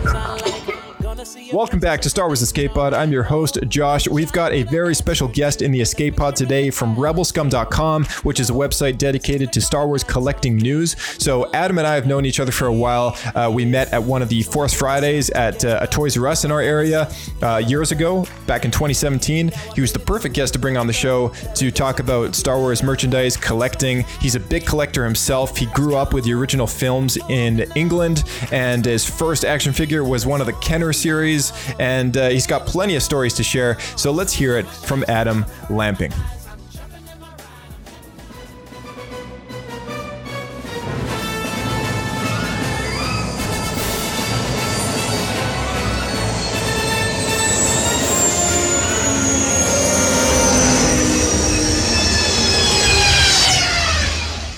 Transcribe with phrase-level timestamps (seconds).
[0.00, 0.61] 咱俩。
[1.52, 2.92] Welcome back to Star Wars Escape Pod.
[2.92, 4.08] I'm your host, Josh.
[4.08, 8.50] We've got a very special guest in the Escape Pod today from rebelscum.com, which is
[8.50, 10.96] a website dedicated to Star Wars collecting news.
[11.22, 13.16] So, Adam and I have known each other for a while.
[13.36, 16.44] Uh, we met at one of the Force Fridays at uh, a Toys R Us
[16.44, 17.08] in our area
[17.40, 19.52] uh, years ago, back in 2017.
[19.76, 22.82] He was the perfect guest to bring on the show to talk about Star Wars
[22.82, 24.02] merchandise, collecting.
[24.20, 25.56] He's a big collector himself.
[25.56, 30.26] He grew up with the original films in England, and his first action figure was
[30.26, 31.11] one of the Kenner series,
[31.78, 33.78] and uh, he's got plenty of stories to share.
[33.96, 36.12] So let's hear it from Adam Lamping.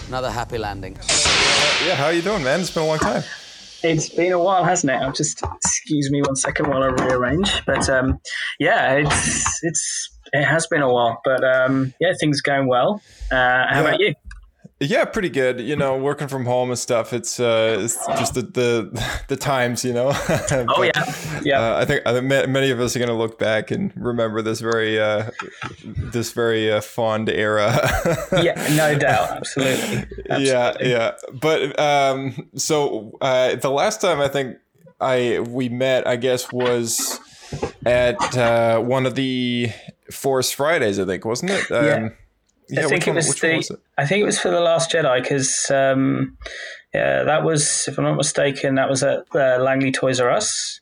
[0.09, 0.97] Another happy landing.
[1.85, 2.61] Yeah, how are you doing, man?
[2.61, 3.25] It's been a long time.
[3.85, 4.97] It's been a while, hasn't it?
[4.97, 7.65] I'll just excuse me one second while I rearrange.
[7.67, 8.19] But um,
[8.59, 13.03] yeah, it's it's it has been a while, but um, yeah, things are going well.
[13.31, 14.15] Uh, how about you?
[14.85, 15.61] Yeah, pretty good.
[15.61, 17.13] You know, working from home and stuff.
[17.13, 20.13] It's uh, it's just the the, the times, you know.
[20.77, 21.61] Oh yeah, yeah.
[21.61, 24.43] Uh, I think I think many of us are going to look back and remember
[24.43, 25.31] this very uh,
[25.85, 27.73] this very uh, fond era.
[28.43, 30.07] yeah, no doubt, absolutely.
[30.29, 30.91] yeah, absolutely.
[30.91, 31.13] yeah.
[31.33, 34.57] But um, so uh, the last time I think
[35.01, 37.19] I we met, I guess, was
[37.87, 39.71] at uh, one of the
[40.11, 40.99] Force Fridays.
[40.99, 41.71] I think wasn't it?
[41.71, 42.09] Um, Yeah.
[42.69, 43.49] Yeah, I think which it was the.
[43.49, 43.81] one was it?
[43.99, 46.37] I think it was for the Last Jedi because um,
[46.93, 50.81] yeah, that was, if I'm not mistaken, that was at uh, Langley Toys R Us.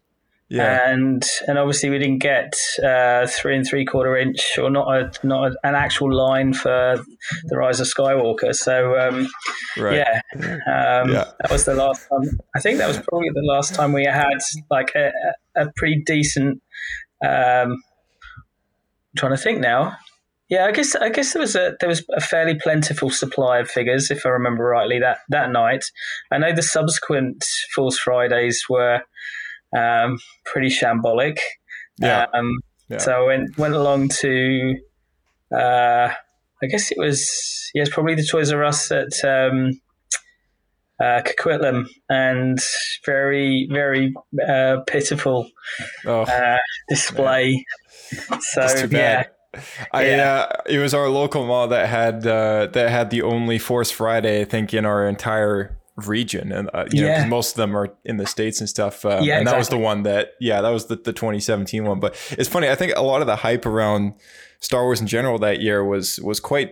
[0.48, 0.90] Yeah.
[0.90, 2.52] and and obviously we didn't get
[2.84, 7.02] uh, three and three quarter inch or not a not a, an actual line for
[7.44, 8.54] the Rise of Skywalker.
[8.54, 9.28] So um,
[9.78, 9.96] Right.
[9.96, 11.30] yeah, um, Yeah.
[11.40, 12.38] that was the last time.
[12.54, 14.36] I think that was probably the last time we had
[14.70, 15.10] like a,
[15.56, 16.60] a a pretty decent.
[17.24, 17.30] Um,
[17.72, 19.96] I'm trying to think now.
[20.52, 23.70] Yeah, I guess I guess there was a there was a fairly plentiful supply of
[23.70, 25.82] figures, if I remember rightly that that night.
[26.30, 27.42] I know the subsequent
[27.74, 29.00] Force Fridays were
[29.74, 31.38] um, pretty shambolic.
[31.98, 32.26] Yeah.
[32.34, 32.50] Um,
[32.90, 32.98] Yeah.
[32.98, 34.74] So I went went along to,
[35.56, 36.08] uh,
[36.62, 39.80] I guess it was yes, probably the Toys R Us at um,
[41.00, 42.58] uh, Coquitlam, and
[43.06, 44.12] very very
[44.46, 45.48] uh, pitiful
[46.04, 46.58] Oh, uh,
[46.90, 47.64] display.
[48.28, 49.24] that's So yeah.
[49.92, 50.46] I Yeah.
[50.50, 54.40] uh, it was our local mall that had uh, that had the only Force Friday
[54.40, 57.26] I think in our entire region, and uh, you know, Yeah.
[57.26, 59.04] most of them are in the states and stuff.
[59.04, 62.00] Um, Yeah, and that was the one that yeah, that was the, the 2017 one.
[62.00, 62.68] But it's funny.
[62.68, 64.14] I think a lot of the hype around
[64.60, 66.70] Star Wars in general that year was was quite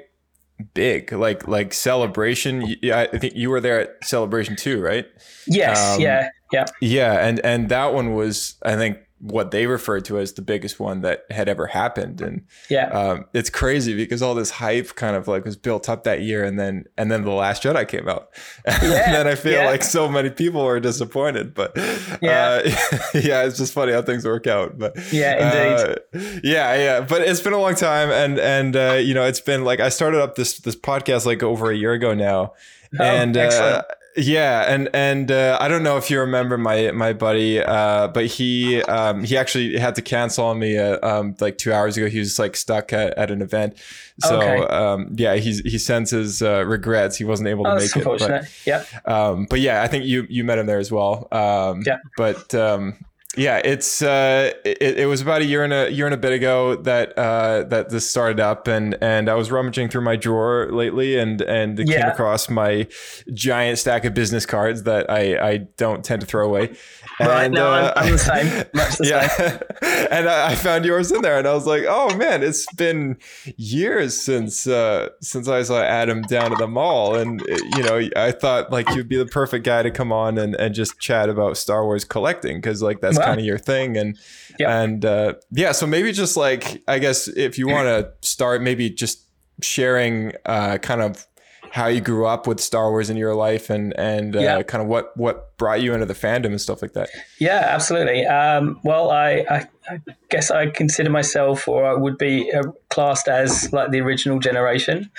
[0.75, 1.13] big.
[1.13, 2.77] Like like celebration.
[2.83, 5.07] Yeah, I think you were there at celebration too, right?
[5.47, 10.05] yes, Um, yeah, yeah, Yeah, and and that one was I think what they referred
[10.07, 12.87] to as the biggest one that had ever happened, and yeah.
[12.89, 16.43] um, it's crazy because all this hype kind of like was built up that year,
[16.43, 18.31] and then and then the Last Jedi came out,
[18.65, 19.67] and then I feel yeah.
[19.71, 21.55] like so many people were disappointed.
[21.55, 21.77] But
[22.23, 22.63] Yeah.
[22.65, 22.71] uh,
[23.15, 24.79] yeah, it's just funny how things work out.
[24.79, 27.01] But Yeah, uh, yeah, yeah.
[27.01, 29.91] But it's been a long time, and and uh, you know, it's been like I
[29.91, 32.55] started up this this podcast like over a year ago now,
[32.99, 33.83] Oh, and uh.
[34.21, 38.27] Yeah, and and uh, I don't know if you remember my my buddy, uh, but
[38.27, 42.09] he um, he actually had to cancel on me uh, um, like two hours ago.
[42.09, 43.77] He was like stuck at, at an event,
[44.21, 44.67] so Okay.
[44.67, 47.17] um, yeah, he's he sends his uh, regrets.
[47.17, 48.05] He wasn't able to Oh, make it.
[48.05, 51.27] But, yeah, um, but yeah, I think you you met him there as well.
[51.33, 51.99] Um, Yeah.
[52.17, 52.97] But um,
[53.37, 56.33] yeah, it's uh, it, it was about a year and a year and a bit
[56.33, 60.69] ago that uh, that this started up, and and I was rummaging through my drawer
[60.73, 62.89] lately, and and came across my
[63.33, 66.75] giant stack of business cards that I I don't tend to throw away.
[67.21, 70.87] Right, And, no, I'm- uh, I'm the same, much the yeah, and I, I found
[70.87, 73.19] yours in there, and I was like, "Oh man, it's been
[73.59, 78.09] years since uh, since I saw Adam down at the mall." And uh, you know,
[78.17, 81.29] I thought like you'd be the perfect guy to come on and, and just chat
[81.29, 83.27] about Star Wars collecting because like that's Wow.
[83.27, 83.97] kind of your thing.
[83.97, 84.19] And
[84.59, 84.83] Yeah.
[84.83, 88.91] and uh, yeah, so maybe just like I guess if you want to start, maybe
[88.91, 89.23] just
[89.63, 91.27] sharing uh, kind of
[91.73, 94.63] how you grew up with Star Wars in your life and and uh, Yeah.
[94.65, 97.09] kind of what what brought you into the fandom and stuff like that.
[97.39, 98.27] Yeah, absolutely.
[98.27, 99.99] Um, well, I, I, I
[100.31, 105.11] guess I consider myself, or I would be uh, classed as like the original generation.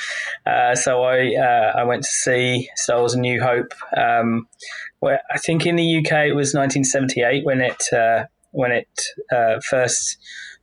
[0.45, 3.73] Uh, so I uh, I went to see Star Wars: A New Hope.
[3.95, 4.47] Um,
[5.01, 8.87] where I think in the UK it was 1978 when it uh, when it
[9.33, 10.17] uh, first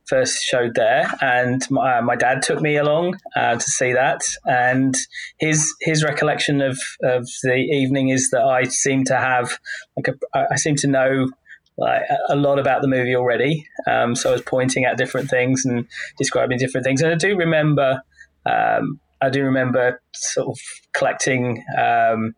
[0.07, 4.21] first showed there, and my, my dad took me along uh, to see that.
[4.45, 4.95] And
[5.37, 9.59] his his recollection of, of the evening is that I seem to have
[9.95, 11.29] like a, I seem to know
[11.77, 13.65] like a lot about the movie already.
[13.87, 15.85] Um, so I was pointing at different things and
[16.17, 18.01] describing different things, and I do remember.
[18.45, 20.57] Um, I do remember sort of
[20.93, 22.35] collecting um,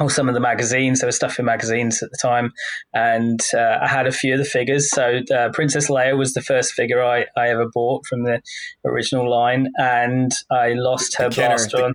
[0.00, 1.00] oh, some of the magazines.
[1.00, 2.52] There was stuff in magazines at the time,
[2.92, 4.90] and uh, I had a few of the figures.
[4.90, 8.40] So uh, Princess Leia was the first figure I, I ever bought from the
[8.84, 11.94] original line, and I lost her Kenner, blaster the- on.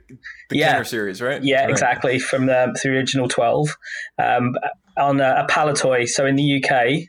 [0.50, 0.72] The Yeah.
[0.74, 1.44] Kenner series, right?
[1.44, 1.70] Yeah, Right.
[1.70, 2.20] exactly.
[2.20, 3.70] From the, the original 12
[4.18, 4.56] um,
[4.98, 6.08] on a, a Palitoy.
[6.08, 7.04] So in the UK,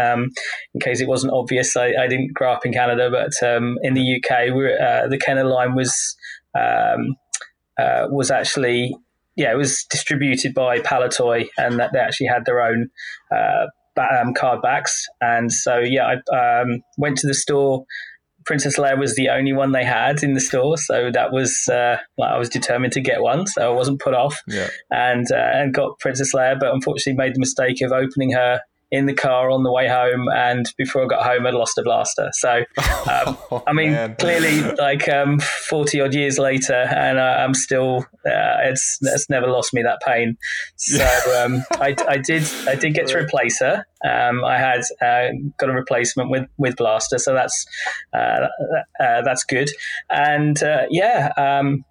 [0.00, 0.30] um,
[0.74, 3.94] in case it wasn't obvious, I, I didn't grow up in Canada, but um, in
[3.94, 6.16] the UK, uh, the Kenner line was
[6.58, 7.14] um,
[7.78, 8.94] uh, was actually
[9.40, 12.88] yeah, it was distributed by Palitoy, and that they actually had their own
[13.34, 13.66] uh,
[13.96, 15.06] ba- um, card backs.
[15.20, 17.84] And so yeah, I um, went to the store.
[18.46, 21.96] Princess Leia was the only one they had in the store, so that was uh,
[22.18, 24.68] like I was determined to get one, so I wasn't put off Yeah.
[24.90, 28.60] and uh, and got Princess Leia, but unfortunately made the mistake of opening her
[28.90, 31.82] in the car on the way home, and before I got home, I'd lost a
[31.82, 32.28] blaster.
[32.32, 32.64] So,
[33.10, 34.16] um, I mean, man.
[34.16, 39.46] clearly, like um, forty odd years later, and uh, I'm still uh, it's it's never
[39.46, 40.36] lost me that pain.
[40.76, 41.04] So
[41.44, 43.84] um, I, I did I did get to replace her.
[44.04, 45.28] Um, I had uh,
[45.58, 47.64] got a replacement with with blaster, so that's
[48.12, 48.48] uh,
[48.98, 49.70] uh, that's good.
[50.08, 51.32] And uh, yeah.
[51.36, 51.84] Um,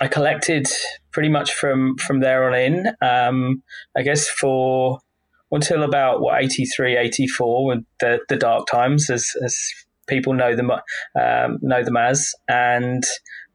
[0.00, 0.66] I collected
[1.12, 2.86] pretty much from from there on in.
[3.02, 3.62] Um,
[3.96, 4.98] I guess for
[5.52, 9.56] until about what 83, 84, with the the dark times, as as
[10.08, 13.04] people know them um, know them as, and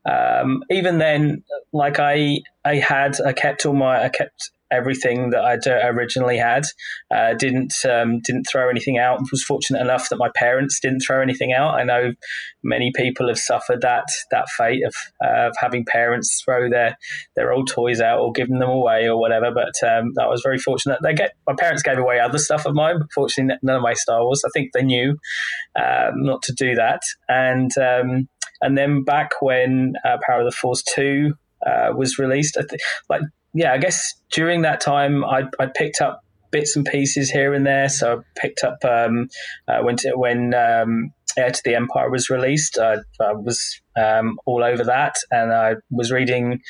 [0.09, 5.43] um, even then, like I I had I kept all my I kept everything that
[5.43, 6.65] I originally had.
[7.13, 9.21] Uh, didn't um, didn't throw anything out.
[9.31, 11.75] Was fortunate enough that my parents didn't throw anything out.
[11.75, 12.13] I know
[12.63, 14.93] many people have suffered that that fate of,
[15.23, 16.97] uh, of having parents throw their
[17.35, 19.51] their old toys out or giving them away or whatever.
[19.51, 20.99] But um, I was very fortunate.
[21.01, 22.99] They get my parents gave away other stuff of mine.
[22.99, 24.43] But fortunately, none of my Star Wars.
[24.45, 25.17] I think they knew
[25.75, 27.01] um, not to do that.
[27.29, 28.27] And um,
[28.61, 31.33] and then back when uh, Power of the Force two
[31.65, 33.21] uh, was released, th- like
[33.57, 36.21] yeah, I guess during that time I I picked up
[36.51, 37.89] bits and pieces here and there.
[37.89, 39.29] So I picked up um,
[39.67, 42.77] uh, when to, when um, Heir to the Empire was released.
[42.77, 46.61] I, I was um, all over that, and I was reading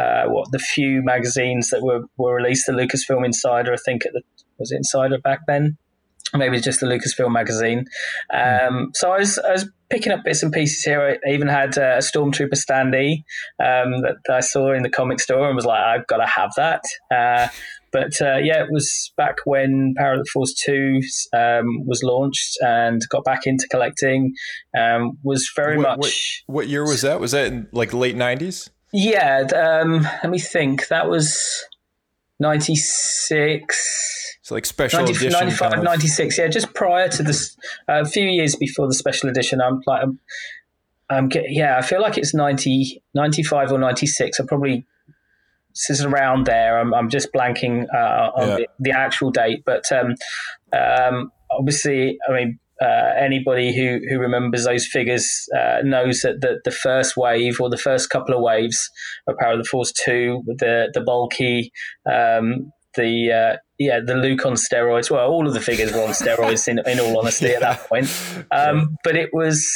[0.00, 2.66] uh, what the few magazines that were, were released.
[2.66, 4.22] The Lucasfilm Insider, I think, at the,
[4.58, 5.76] was it Insider back then.
[6.34, 7.86] Maybe just the Lucasfilm magazine.
[8.32, 11.18] Um, so I was, I was picking up bits and pieces here.
[11.26, 13.24] I even had uh, a Stormtrooper standee
[13.58, 16.50] um, that I saw in the comic store and was like, I've got to have
[16.56, 16.82] that.
[17.10, 17.48] Uh,
[17.90, 21.00] but uh, yeah, it was back when Power of the Force 2
[21.34, 24.34] um, was launched and got back into collecting.
[24.78, 26.42] Um, was very What- much.
[26.46, 27.18] What, what year was that?
[27.20, 28.68] Was that in like late nineties?
[28.92, 30.88] Yeah, um, let me think.
[30.88, 31.38] That was
[32.40, 34.36] 96.
[34.42, 35.32] So like special 90, edition.
[35.32, 37.56] 95, kind of- 96, yeah, just prior to this,
[37.88, 39.60] uh, a few years before the special edition.
[39.60, 40.18] I'm like, I'm,
[41.10, 44.40] I'm yeah, I feel like it's 90, 95 or 96.
[44.40, 44.86] I probably,
[45.70, 46.78] this is around there.
[46.80, 48.56] I'm, I'm just blanking uh, on Yeah.
[48.56, 50.14] the, the actual date, but um,
[50.72, 56.60] um, obviously, I mean, uh, anybody who, who remembers those figures uh, knows that the,
[56.64, 58.88] the first wave or the first couple of waves
[59.26, 61.72] of Power of the Force 2, with the, the bulky,
[62.10, 65.10] um, the uh, yeah, the Luke on steroids.
[65.10, 66.66] Well, all of the figures were on steroids.
[66.68, 68.08] In, in all honesty, at that point,
[68.50, 69.66] um, but it was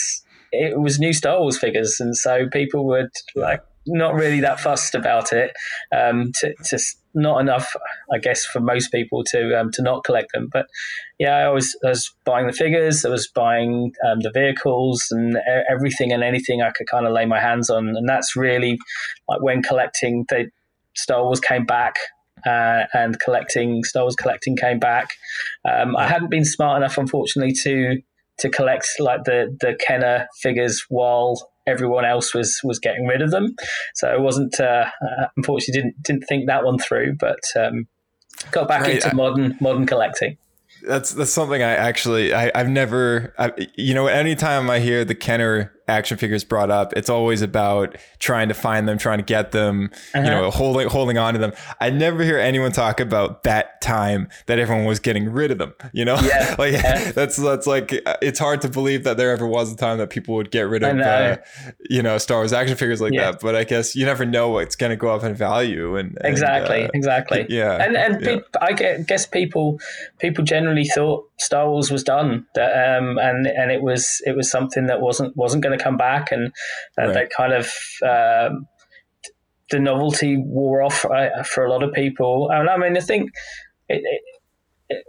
[0.51, 4.95] it was new Star Wars figures, and so people would like not really that fussed
[4.95, 5.53] about it.
[5.97, 6.79] Um, to, to
[7.15, 7.75] not enough,
[8.13, 10.49] I guess, for most people to um, to not collect them.
[10.53, 10.67] But
[11.19, 15.37] yeah, I was I was buying the figures, I was buying um, the vehicles, and
[15.71, 18.79] everything and anything I could kind of lay my hands on, and that's really
[19.29, 20.25] like when collecting.
[20.29, 20.51] The
[20.95, 21.97] Star Wars came back
[22.47, 25.11] uh, and collecting Star Wars collecting came back.
[25.69, 28.03] Um, I hadn't been smart enough, unfortunately, to
[28.39, 33.31] to collect like the the Kenner figures while everyone else was was getting rid of
[33.31, 33.55] them.
[33.95, 37.87] So I wasn't uh, uh, unfortunately didn't didn't think that one through, but um,
[38.51, 40.37] got back Right, into modern modern collecting.
[40.87, 45.15] That's that's something I actually I, I've never I, you know anytime I hear the
[45.15, 49.53] Kenner action figures brought up, it's always about trying to find them, trying to get
[49.53, 51.53] them, you know, holding holding on to them.
[51.81, 55.75] I never hear anyone talk about that time that everyone was getting rid of them.
[55.93, 56.55] You know, Yeah.
[56.59, 57.13] like Yeah.
[57.13, 60.35] that's that's like it's hard to believe that there ever was a time that people
[60.37, 61.37] would get rid of, uh,
[61.91, 63.33] you know, Star Wars action figures like Yeah.
[63.33, 63.41] that.
[63.41, 65.97] But I guess you never know what's going to go up in value.
[65.97, 68.39] And, and, exactly uh, exactly yeah, and and yeah.
[68.61, 69.81] I guess people
[70.19, 74.51] people generally thought Star Wars was done that um and and it was it was
[74.51, 76.53] something that wasn't wasn't going to come back and
[76.99, 77.15] uh, Right.
[77.15, 77.67] that kind of
[78.03, 78.67] um,
[79.71, 83.31] the novelty wore off uh, for a lot of people and I mean I think
[83.89, 84.21] it, it,
[84.91, 85.05] it,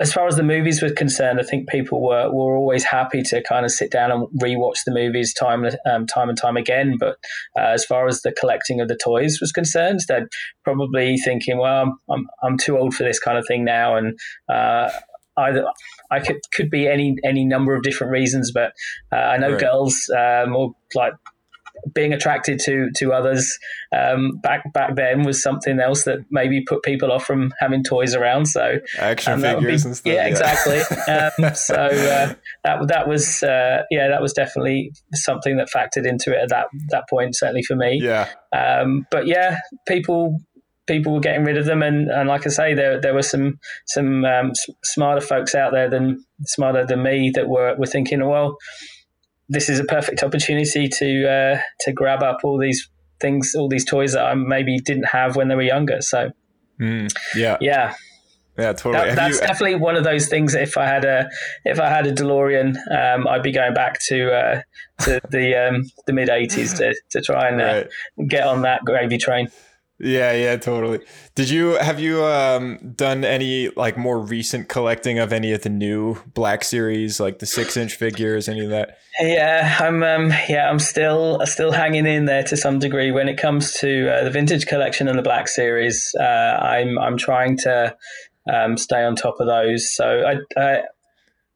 [0.00, 3.40] as far as the movies were concerned, I think people were, were always happy to
[3.42, 6.96] kind of sit down and rewatch the movies time um, time and time again.
[6.98, 7.18] But
[7.56, 10.28] uh, as far as the collecting of the toys was concerned, they're
[10.64, 14.18] probably thinking, "Well, I'm I'm too old for this kind of thing now," and
[14.48, 14.90] uh,
[15.36, 15.66] either
[16.12, 18.52] I could could be any any number of different reasons.
[18.52, 18.72] But
[19.12, 19.60] uh, I know Right.
[19.60, 21.14] girls um, or like
[21.94, 23.58] being attracted to to others
[23.96, 28.14] um, back back then was something else that maybe put people off from having toys
[28.14, 28.46] around.
[28.46, 30.12] So action um, figures be- and stuff.
[30.14, 30.78] Yeah, exactly.
[31.48, 36.30] um, so uh, that that was uh, yeah, that was definitely something that factored into
[36.32, 37.34] it at that that point.
[37.36, 37.98] Certainly for me.
[38.02, 38.28] Yeah.
[38.54, 40.38] Um, but yeah, people
[40.86, 43.58] people were getting rid of them, and, and like I say, there there were some
[43.86, 48.26] some um, s- smarter folks out there than smarter than me that were were thinking,
[48.26, 48.56] well,
[49.48, 52.88] this is a perfect opportunity to uh, to grab up all these
[53.20, 56.00] things, all these toys that I maybe didn't have when they were younger.
[56.00, 56.30] So
[56.80, 57.58] Mm, yeah.
[57.60, 57.94] yeah,
[58.58, 58.72] Yeah.
[58.72, 58.94] Totally.
[59.10, 60.54] that, that's you- definitely one of those things.
[60.54, 61.28] If I had a
[61.64, 64.62] if I had a DeLorean, um, I'd be going back to uh,
[65.04, 68.28] to the um, the mid '80s to, to try and uh, Right.
[68.28, 69.48] get on that gravy train.
[70.02, 70.98] Yeah, yeah, totally.
[71.36, 75.68] Did you have you um done any like more recent collecting of any of the
[75.68, 78.98] new Black Series, like the six inch figures, any of that?
[79.20, 83.36] Yeah, I'm um, yeah, I'm still still hanging in there to some degree when it
[83.36, 86.12] comes to uh, the vintage collection and the Black Series.
[86.18, 86.24] Uh,
[86.60, 87.96] I'm I'm trying to
[88.52, 89.94] um, stay on top of those.
[89.94, 90.24] So
[90.56, 90.82] I,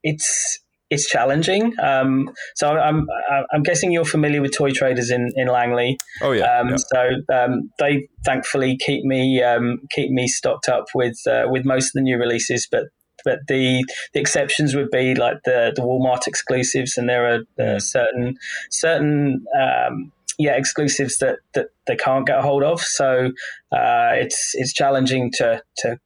[0.05, 0.61] it's
[0.91, 1.73] it's challenging.
[1.83, 3.07] Um, so I'm
[3.53, 5.99] I'm guessing you're familiar with Toy Traders in, in Langley.
[6.21, 6.77] Oh yeah, Um, yeah.
[6.77, 11.89] So um, they thankfully keep me um, keep me stocked up with uh, with most
[11.89, 12.85] of the new releases, but
[13.25, 17.79] but the the exceptions would be like the the Walmart exclusives, and there are uh,
[17.81, 18.37] certain
[18.71, 22.81] certain um, yeah exclusives that, that they can't get a hold of.
[22.81, 23.33] So
[23.73, 25.99] uh, it's it's challenging to to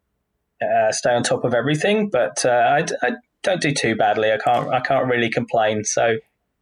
[0.63, 4.33] uh, stay on top of everything, but uh, I, I don't do too badly.
[4.33, 5.85] I can't I can't really complain.
[5.85, 6.17] So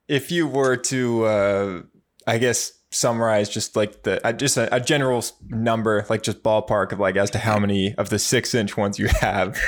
[0.09, 1.83] If you were to, uh,
[2.27, 6.93] I guess, summarize just like the uh, just a, a general number, like just ballpark
[6.93, 9.59] of like as to how many of the six inch ones you have.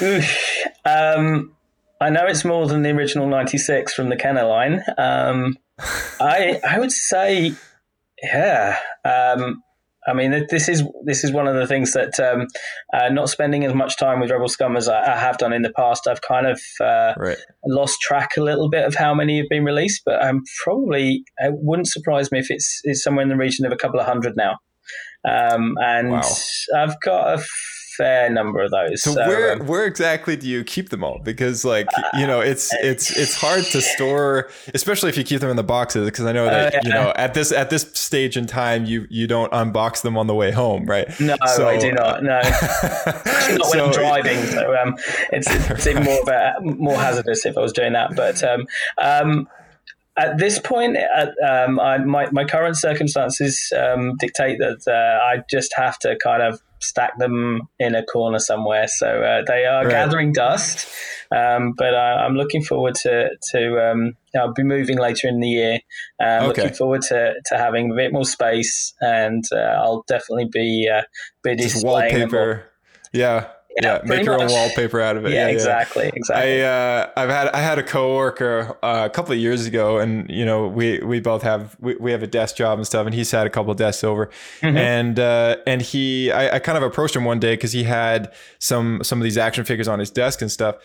[0.86, 1.54] Um,
[2.00, 4.82] I know it's more than the original 96 from the Kenner line.
[4.98, 5.56] Um,
[6.20, 7.54] I I would say,
[8.22, 8.78] yeah.
[9.04, 9.62] Um,
[10.06, 12.46] I mean, this is this is one of the things that um,
[12.92, 15.62] uh, not spending as much time with Rebel Scum as I, I have done in
[15.62, 16.06] the past.
[16.06, 17.38] I've kind of uh, right.
[17.66, 21.54] lost track a little bit of how many have been released, but I'm probably it
[21.56, 24.34] wouldn't surprise me if it's, it's somewhere in the region of a couple of hundred
[24.36, 24.56] now.
[25.26, 26.22] Um, and Wow.
[26.76, 27.44] I've got a
[27.96, 29.02] fair number of those.
[29.02, 31.20] So, So, where um, where exactly do you keep them all?
[31.22, 31.86] Because like
[32.18, 35.62] you know, it's it's it's hard to store, especially if you keep them in the
[35.64, 36.06] boxes.
[36.06, 39.06] Because I know that Uh, you know at this at this stage in time, you
[39.10, 41.08] you don't unbox them on the way home, right?
[41.20, 42.22] No, So- I do not.
[42.22, 42.44] No, not
[43.46, 44.44] when So- I'm driving.
[44.46, 44.96] So um,
[45.32, 48.14] it's, it's even more of a, more hazardous if I was doing that.
[48.16, 48.66] But um,
[48.98, 49.48] um,
[50.16, 55.42] at this point, at, um, I, my my current circumstances um, dictate that uh, I
[55.50, 58.86] just have to kind of stack them in a corner somewhere.
[58.88, 59.90] So uh, they are Right.
[59.90, 60.88] gathering dust.
[61.34, 65.48] Um, but I, I'm looking forward to to um, I'll be moving later in the
[65.48, 65.74] year.
[66.22, 66.62] Um, Okay.
[66.62, 71.02] Looking forward to, to having a bit more space, and uh, I'll definitely be uh,
[71.42, 72.70] be displaying wallpaper.
[73.12, 73.48] Yeah,
[73.82, 74.00] Yeah, yeah.
[74.04, 75.32] Make your own wallpaper out of it.
[75.32, 76.62] Yeah, Yeah, exactly, exactly.
[76.62, 80.28] I uh, I've had I had a coworker uh, a couple of years ago, and
[80.30, 83.14] you know we we both have we, we have a desk job and stuff, and
[83.14, 84.76] he's had a couple of desks over, Mm-hmm.
[84.76, 88.32] and uh, and he I, I kind of approached him one day because he had
[88.58, 90.76] some some of these action figures on his desk and stuff.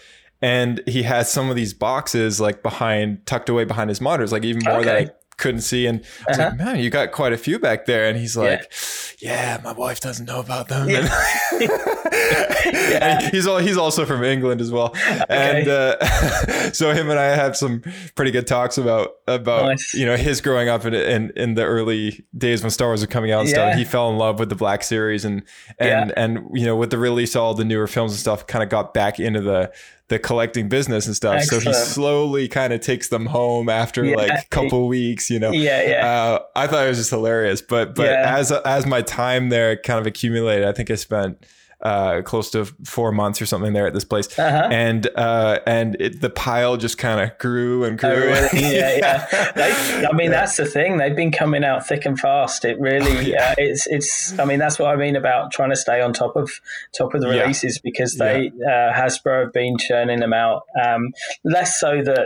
[0.41, 4.45] And he has some of these boxes like behind, tucked away behind his monitors, like
[4.45, 5.11] even more that I Okay.
[5.39, 5.87] Couldn't see.
[5.87, 6.49] And I was Uh-huh.
[6.49, 8.07] like, man, you got quite a few back there.
[8.07, 8.71] And he's like,
[9.19, 10.87] yeah, my wife doesn't know about them.
[10.89, 11.09] And-
[13.01, 14.95] and he's all, he's also from England as well.
[15.29, 17.81] And uh, so him and I had some
[18.15, 19.93] pretty good talks about about Nice.
[19.93, 23.07] you know his growing up in, in in the early days when Star Wars was
[23.09, 23.75] coming out and stuff.
[23.75, 25.43] He fell in love with the Black Series and
[25.77, 26.13] and Yeah.
[26.23, 28.69] and you know with the release of all the newer films and stuff, kind of
[28.69, 29.71] got back into the
[30.09, 31.43] the collecting business and stuff.
[31.43, 34.15] So he slowly kind of takes them home after Yeah.
[34.17, 35.51] like a couple weeks, you know.
[35.51, 36.07] Yeah, yeah.
[36.07, 38.35] Uh, I thought it was just hilarious, but but Yeah.
[38.37, 41.45] as as my time there kind of accumulated, I think I spent
[41.81, 44.67] uh, close to four months or something there at this place, Uh-huh.
[44.71, 48.09] and uh, and it, the pile just kind of grew and grew.
[48.09, 48.49] Oh, really?
[48.75, 49.51] Yeah, yeah.
[49.55, 50.97] They, I mean, that's the thing.
[50.97, 52.65] They've been coming out thick and fast.
[52.65, 54.37] It really, uh, it's, it's.
[54.39, 56.51] I mean, that's what I mean about trying to stay on top of
[56.97, 57.41] top of the Yeah.
[57.41, 60.63] releases because they uh, Hasbro have been churning them out.
[60.83, 62.21] Um, less so the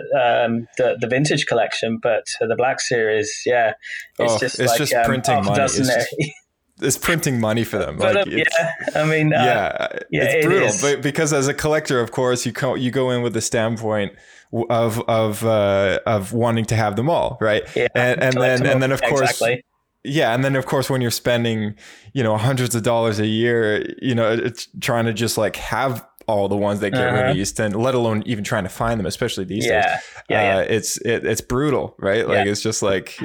[0.46, 3.74] um, the the vintage collection, but the Black Series, yeah,
[4.20, 5.56] it's Oh, just it's like just um, printing money.
[5.58, 6.28] dozen It's there.
[6.82, 7.98] it's printing money for them.
[7.98, 10.68] but Like, um, yeah, I mean, uh, yeah, yeah, it's it brutal.
[10.68, 10.82] is.
[10.82, 14.14] But because as a collector, of course, you co- you go in with the standpoint
[14.70, 17.64] of of uh, of wanting to have them all, right?
[17.76, 19.64] yeah, and and then and then of course, exactly.
[20.04, 21.76] yeah, and then of course, when you're spending,
[22.14, 26.06] you know, hundreds of dollars a year, you know, it's trying to just like have
[26.26, 27.24] all the ones that get Uh-huh.
[27.28, 29.72] released, and let alone even trying to find them, especially these days.
[29.86, 30.00] Yeah,
[30.30, 30.60] yeah, uh, yeah.
[30.62, 32.28] it's it, it's brutal, right?
[32.28, 32.52] Like Yeah.
[32.52, 33.20] it's just like,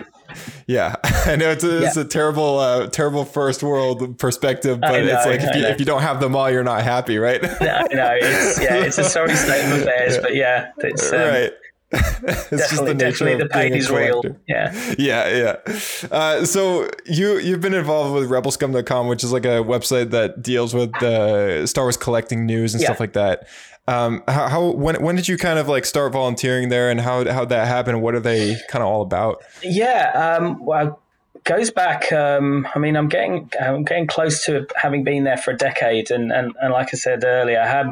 [0.66, 5.26] yeah, I know it's a, it's a terrible, uh, terrible first world perspective, but it's
[5.26, 7.42] like if you, if you don't have them all, you're not happy, right?
[7.42, 7.48] No,
[7.92, 11.52] no, it's yeah, it's a sorry state of affairs, but yeah, it's um, right.
[11.92, 14.22] it's just the definitely of the a is real.
[14.46, 14.94] Yeah.
[14.98, 15.74] Yeah, yeah.
[16.10, 20.74] Uh, so you you've been involved with rebelscum.com, which is like a website that deals
[20.74, 22.88] with uh, Star Wars collecting news and Yeah.
[22.88, 23.48] stuff like that.
[23.86, 27.24] Um, how, how when when did you kind of like start volunteering there, and how
[27.32, 29.42] how that happen, what are they kind of all about?
[29.62, 31.00] Yeah, um, well,
[31.34, 32.12] it goes back.
[32.12, 36.10] Um, I mean, I'm getting I'm getting close to having been there for a decade,
[36.10, 37.86] and, and, and like I said earlier, I had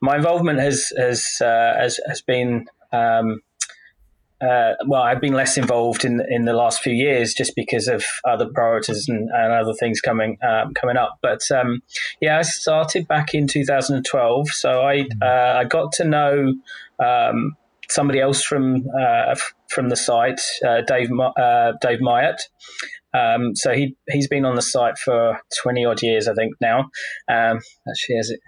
[0.00, 2.66] my involvement has has uh, has, has been.
[2.92, 3.40] Um,
[4.40, 8.02] uh, well, I've been less involved in in the last few years just because of
[8.24, 11.18] other priorities and, and other things coming um, coming up.
[11.20, 11.82] But um,
[12.20, 16.54] yeah, I started back in 2012, so I uh, I got to know
[17.04, 17.56] um,
[17.90, 19.34] somebody else from uh,
[19.68, 22.40] from the site, uh, Dave uh, Dave Myatt.
[23.12, 26.90] Um, so he he's been on the site for 20 odd years, I think now.
[27.28, 28.40] Um, actually, has it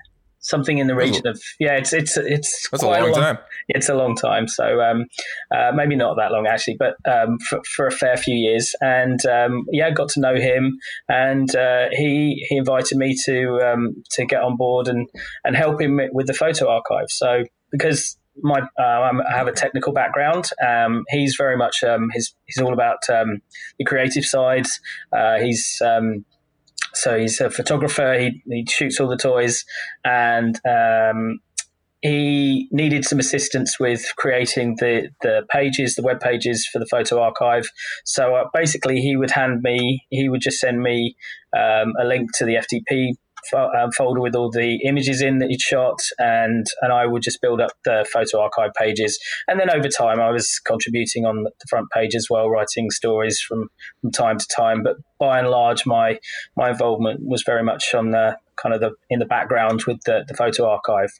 [0.42, 3.38] something in the region of yeah, it's it's it's That's a quite long time.
[3.68, 4.46] it's a long time.
[4.48, 5.06] So um,
[5.54, 8.74] uh, maybe not that long actually, but um, for, for a fair few years.
[8.80, 10.78] And um, yeah, I got to know him,
[11.08, 15.08] and uh, he he invited me to um, to get on board and
[15.44, 17.08] and help him with the photo archive.
[17.08, 22.08] So because my uh, I'm, I have a technical background, um, he's very much um,
[22.12, 23.40] he's he's all about um,
[23.78, 24.66] the creative side.
[25.16, 26.24] Uh, he's um,
[26.94, 28.18] so he's a photographer.
[28.18, 29.64] He, he shoots all the toys,
[30.04, 31.40] and um,
[32.02, 37.20] he needed some assistance with creating the, the pages, the web pages for the photo
[37.20, 37.70] archive.
[38.04, 41.16] So uh, basically, he would hand me, he would just send me
[41.56, 43.14] um, a link to the FTP
[43.54, 47.40] um, folder with all the images in that he'd shot, and and I would just
[47.40, 49.18] build up the photo archive pages.
[49.48, 53.40] And then over time, I was contributing on the front page as well, writing stories
[53.40, 53.68] from,
[54.00, 54.82] from time to time.
[54.82, 56.18] But by and large, my
[56.56, 60.24] my involvement was very much on the kind of the in the background with the,
[60.26, 61.10] the photo archive.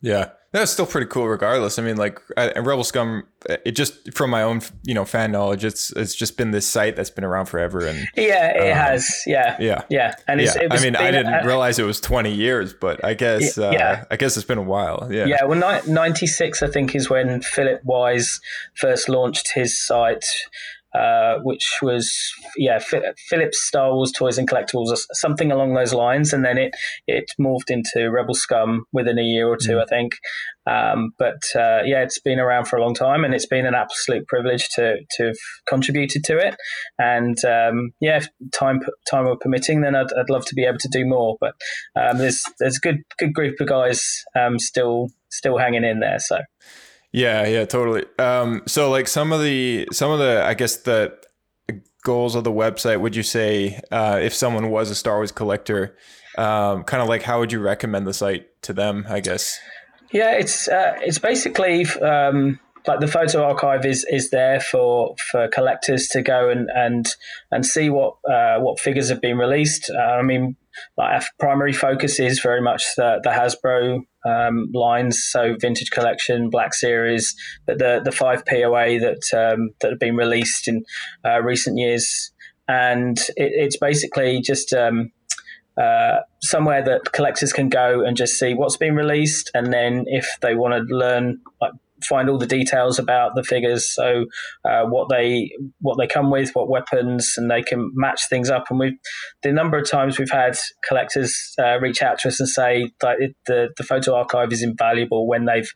[0.00, 1.26] Yeah, that's still pretty cool.
[1.28, 3.24] Regardless, I mean, like Rebel Scum,
[3.64, 6.96] it just from my own you know fan knowledge, it's it's just been this site
[6.96, 9.22] that's been around forever, and Yeah, it Um, has.
[9.26, 9.82] Yeah, yeah.
[9.90, 12.32] yeah, and it's, yeah, it was I mean, I didn't uh, realize it was 20
[12.32, 14.04] years, but I guess, Y- uh, yeah.
[14.10, 15.08] I guess it's been a while.
[15.10, 15.26] Yeah.
[15.26, 18.40] Yeah, well, ni- 96, I think, is when Philip Wise
[18.74, 20.24] first launched his site,
[20.94, 22.14] uh, which was,
[22.56, 26.32] yeah, Phi- Philip's Star Wars Toys and Collectibles, or something along those lines.
[26.32, 26.74] And then it,
[27.06, 30.14] it morphed into Rebel Scum within a year or two, I think.
[30.66, 33.74] Um, but uh, yeah, it's been around for a long time, and it's been an
[33.74, 35.36] absolute privilege to, to have
[35.68, 36.56] contributed to it.
[36.98, 38.80] And um, yeah, if time
[39.10, 41.36] time were permitting, then I'd, I'd love to be able to do more.
[41.40, 41.54] But
[41.96, 46.18] um, there's there's a good good group of guys um, still still hanging in there.
[46.18, 46.38] So
[47.14, 48.02] Yeah, yeah, totally.
[48.18, 51.16] Um, so like some of the some of the I guess the
[52.02, 55.96] goals of the website, would you say uh, if someone was a Star Wars collector,
[56.36, 59.06] um, kind of like how would you recommend the site to them?
[59.08, 59.56] I guess.
[60.10, 65.46] yeah, it's uh, it's basically um, like the photo archive is is there for for
[65.46, 67.06] collectors to go and and
[67.52, 69.88] and see what uh, what figures have been released.
[69.88, 70.56] Uh, I mean,
[70.98, 76.74] our primary focus is very much the the Hasbro um, lines, so vintage collection, Black
[76.74, 77.34] Series,
[77.66, 80.84] but the the five POA that um, that have been released in
[81.24, 82.32] uh, recent years,
[82.68, 84.72] and it, it's basically just.
[84.72, 85.12] Um,
[85.76, 90.36] uh, somewhere that collectors can go and just see what's been released, and then if
[90.40, 91.72] they want to learn like
[92.06, 94.26] find all the details about the figures, so
[94.64, 98.66] uh, what they what they come with, what weapons, and they can match things up.
[98.70, 98.98] And we,
[99.42, 103.20] the number of times we've had collectors uh, reach out to us and say that
[103.20, 105.70] it, the the photo archive is invaluable when they've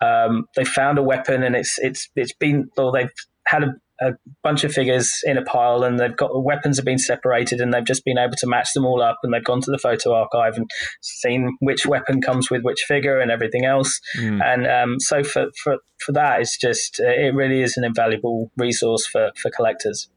[0.00, 3.10] um, they found a weapon and it's it's it's been or they've
[3.46, 6.84] had a, a bunch of figures in a pile and they've got the weapons have
[6.84, 9.60] been separated and they've just been able to match them all up and they've gone
[9.60, 10.68] to the photo archive and
[11.00, 14.42] seen which weapon comes with which figure and everything else mm.
[14.44, 19.06] and um, so for, for for that it's just it really is an invaluable resource
[19.06, 20.08] for for collectors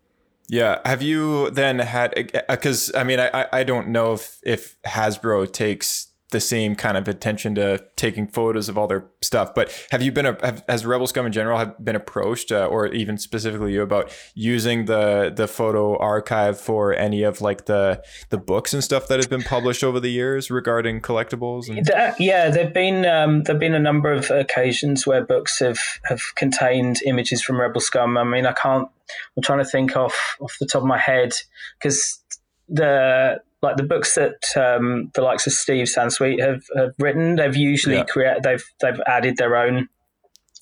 [0.50, 0.80] yeah.
[0.86, 2.14] Have you then had
[2.50, 7.08] because I mean I I don't know if if Hasbro takes the same kind of
[7.08, 9.56] attention to taking photos of all their stuff.
[9.56, 12.66] But have you been a have, has Rebel Scum in general have been approached, uh,
[12.66, 18.04] or even specifically you about using the the photo archive for any of like the
[18.30, 21.70] the books and stuff that have been published over the years regarding collectibles?
[21.70, 26.22] And- yeah, there've been um, there've been a number of occasions where books have have
[26.36, 28.18] contained images from Rebel Scum.
[28.18, 28.90] I mean, I can't.
[29.38, 31.32] I'm trying to think off off the top of my head
[31.80, 32.22] because
[32.68, 37.56] the like the books that um, the likes of Steve Sansweet have, have written, they've
[37.56, 38.04] usually yeah.
[38.04, 39.88] create they've they've added their own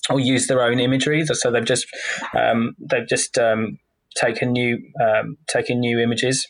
[0.10, 1.26] or used their own imagery.
[1.26, 1.88] So they've just
[2.38, 3.80] um, they've just um,
[4.16, 6.48] taken new um, taken new images.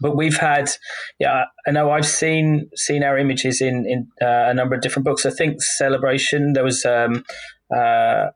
[0.00, 0.70] But we've had,
[1.18, 5.04] yeah, I know I've seen seen our images in in uh, a number of different
[5.04, 5.26] books.
[5.26, 7.24] I think Celebration there was um,
[7.74, 8.28] uh,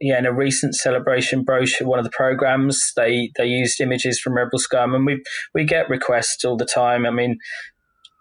[0.00, 4.34] yeah, in a recent celebration brochure, one of the programs, they they used images from
[4.34, 5.22] Rebel Scum, and we
[5.54, 7.04] we get requests all the time.
[7.04, 7.38] I mean,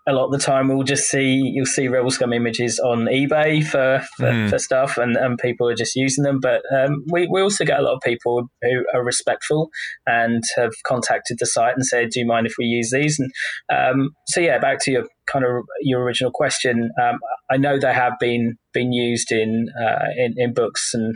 [0.08, 3.64] a lot of the time we'll just see you'll see Rebel Scum images on eBay
[3.64, 4.50] for for, mm.
[4.50, 6.40] for stuff, and, and people are just using them.
[6.40, 9.70] But um, we we also get a lot of people who are respectful
[10.06, 13.32] and have contacted the site and said, "Do you mind if we use these?" And
[13.70, 16.90] um, so yeah, back to your kind of your original question.
[17.02, 17.20] Um,
[17.52, 21.16] I know they have been been used in uh, in, in books and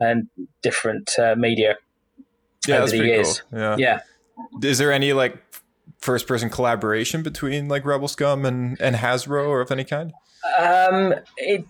[0.00, 0.28] and
[0.62, 1.76] different uh, media
[2.66, 3.42] yeah, over the years.
[3.50, 3.60] Cool.
[3.60, 3.76] Yeah.
[3.78, 4.00] yeah.
[4.62, 5.36] Is there any like
[5.98, 10.12] first person collaboration between like Rebel Scum and, and Hasbro or of any kind?
[10.58, 11.64] Um, it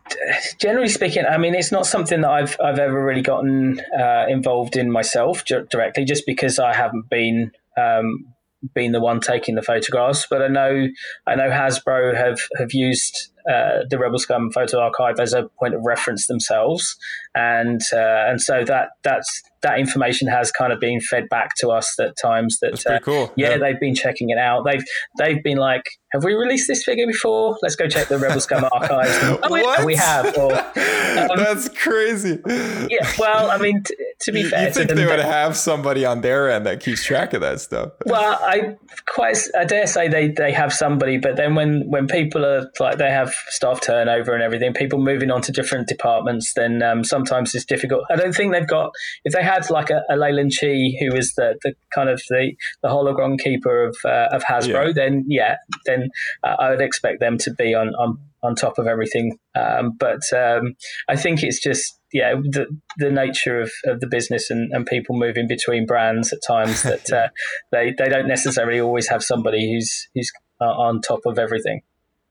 [0.60, 4.76] generally speaking, I mean, it's not something that I've I've ever really gotten uh, involved
[4.76, 8.26] in myself directly, just because I haven't been um,
[8.74, 10.26] been the one taking the photographs.
[10.30, 10.88] But I know
[11.26, 15.74] I know Hasbro have have used uh, the Rebel Scum photo archive as a point
[15.74, 16.96] of reference themselves,
[17.34, 21.68] and uh, and so that that's that information has kind of been fed back to
[21.68, 22.58] us at times.
[22.60, 23.32] That that's pretty cool.
[23.36, 24.64] Yeah, yeah, they've been checking it out.
[24.64, 24.84] They've
[25.18, 27.56] they've been like, have we released this figure before?
[27.62, 29.18] Let's go check the Rebel Scum archives.
[29.22, 29.84] oh, what?
[29.84, 30.36] we have.
[30.36, 32.38] Or, um, that's crazy.
[32.46, 33.12] Yeah.
[33.18, 36.20] Well, I mean, t- to be you, fair, you think they would have somebody on
[36.20, 37.92] their end that keeps track of that stuff?
[38.06, 38.76] Well, I
[39.06, 42.98] quite I dare say they they have somebody, but then when when people are like
[42.98, 47.54] they have staff turnover and everything, people moving on to different departments, then um, sometimes
[47.54, 48.04] it's difficult.
[48.10, 48.92] I don't think they've got
[49.24, 52.52] if they had like a, a Leland Chee who was the, the kind of the,
[52.82, 54.92] the Holocron keeper of uh, of Hasbro, yeah.
[54.94, 56.10] then yeah, then
[56.44, 59.38] uh, I would expect them to be on on, on top of everything.
[59.54, 60.74] Um, but um,
[61.08, 62.66] I think it's just yeah the
[62.98, 67.10] the nature of, of the business and, and people moving between brands at times that
[67.12, 67.28] uh,
[67.72, 71.82] they they don't necessarily always have somebody who's who's uh, on top of everything.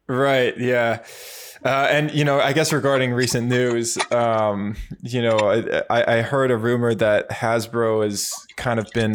[0.10, 0.58] Right.
[0.58, 1.04] Yeah.
[1.64, 5.38] Uh, and you know, I guess regarding recent news, um, you know,
[5.90, 9.14] I, I heard a rumor that Hasbro has kind of been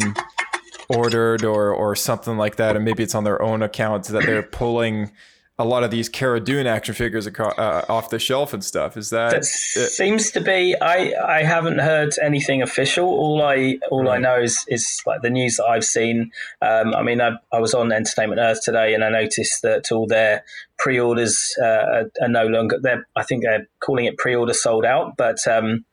[0.87, 4.43] ordered or or something like that, and maybe it's on their own account that they're
[4.43, 5.11] pulling
[5.57, 8.97] a lot of these Cara Dune action figures uh, off the shelf and stuff.
[8.97, 9.31] Is that?
[9.31, 10.75] That seems to be.
[10.81, 13.07] I I haven't heard anything official.
[13.07, 14.17] All I all right.
[14.17, 16.31] I know is is like the news that I've seen.
[16.61, 20.07] Um, I mean, I, I was on Entertainment Earth today, and I noticed that all
[20.07, 20.43] their
[20.77, 22.77] pre-orders uh, are, are, no longer.
[22.81, 25.85] They're I think they're calling it pre-order sold out, but um,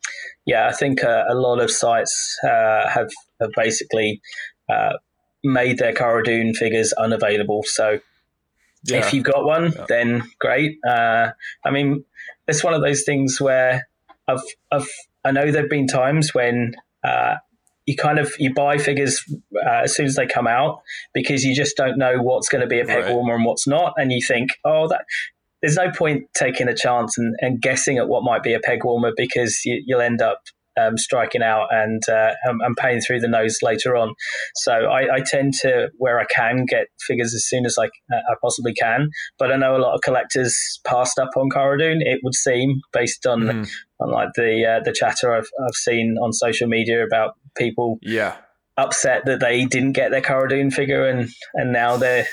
[0.44, 4.20] yeah, I think uh, a lot of sites uh, have have basically
[4.68, 4.94] uh,
[5.44, 7.62] made their Cara Dune figures unavailable.
[7.64, 8.00] So
[8.84, 8.98] yeah.
[8.98, 9.84] If you've got one, yeah.
[9.88, 10.78] then great.
[10.86, 11.30] Uh,
[11.64, 12.04] I mean,
[12.48, 13.88] it's one of those things where
[14.26, 14.88] I've, I've,
[15.24, 17.36] I know there've been times when uh,
[17.86, 19.24] you kind of you buy figures
[19.66, 20.82] uh, as soon as they come out
[21.14, 23.14] because you just don't know what's going to be a peg right.
[23.14, 25.04] warmer and what's not, and you think, oh, that
[25.60, 28.84] there's no point taking a chance and, and guessing at what might be a peg
[28.84, 30.40] warmer because you, you'll end up
[30.80, 34.14] um, striking out and, uh, and paying through the nose later on.
[34.56, 38.20] So I, I, tend to, where I can, get figures as soon as I, uh,
[38.30, 39.10] I possibly can.
[39.38, 42.02] But I know a lot of collectors passed up on Cara Dune.
[42.02, 43.70] It would seem based on, mm.
[44.00, 48.36] on like the uh, the chatter I've, I've seen on social media about people yeah
[48.76, 52.26] upset that they didn't get their Cara Dune figure and and now they're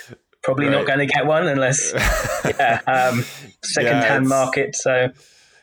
[0.43, 0.73] probably right.
[0.73, 1.93] not going to get one unless
[2.45, 3.23] yeah um,
[3.63, 4.75] second hand yeah, market.
[4.75, 5.09] So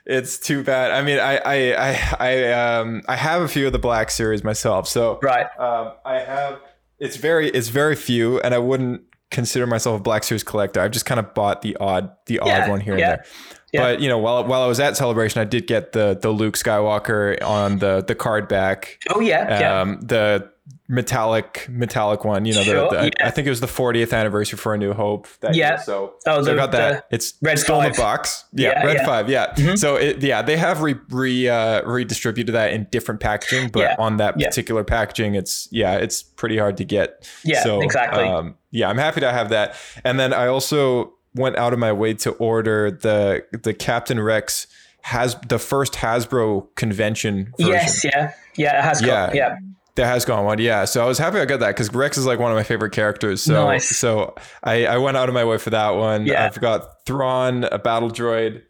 [0.07, 0.93] it's too bad.
[0.93, 4.43] I mean, I I I I um I have a few of the Black Series
[4.45, 5.47] myself, so Right.
[5.59, 6.61] Um, I have.
[6.99, 10.81] It's very it's very few, and I wouldn't consider myself a Black Series collector.
[10.81, 13.27] I've just kind of bought the odd the odd Yeah, one here yeah, and there.
[13.73, 13.81] yeah.
[13.83, 16.55] But you know, while while I was at Celebration, I did get the the Luke
[16.55, 18.99] Skywalker on the the card back.
[19.15, 19.81] Oh yeah, yeah.
[19.81, 20.51] Um, the
[20.89, 22.45] metallic metallic one.
[22.45, 23.27] You know, Sure, the, the yeah.
[23.27, 25.27] I think it was the 40th anniversary for A New Hope.
[25.41, 25.71] That Yeah.
[25.71, 27.07] year, so Oh, so I got that.
[27.11, 28.45] it's Red still in the box.
[28.53, 28.99] Yeah, Yeah, Red yeah.
[29.01, 29.07] Mm-hmm.
[29.07, 29.29] Five.
[29.31, 29.75] Yeah.
[29.75, 34.19] So it, yeah, they have re, re uh, redistributed that in different packaging, but on
[34.19, 37.29] that particular packaging, it's yeah, it's pretty hard to get.
[37.45, 38.23] Yeah, so, exactly.
[38.25, 39.75] Um, yeah, I'm happy to have that.
[40.05, 44.67] And then I also went out of my way to order the the Captain Rex
[45.03, 47.73] has the first Hasbro convention version.
[47.73, 48.79] yes, yeah, yeah.
[48.79, 49.31] It has Yeah.
[49.33, 49.57] yeah.
[49.97, 50.85] That has gone one, yeah.
[50.85, 52.93] So I was happy I got that because Rex is like one of my favorite
[52.93, 53.43] characters.
[53.43, 53.97] So Nice.
[53.97, 56.27] so I, I went out of my way for that one.
[56.27, 56.45] Yeah.
[56.45, 58.63] I've got Thrawn, a battle droid,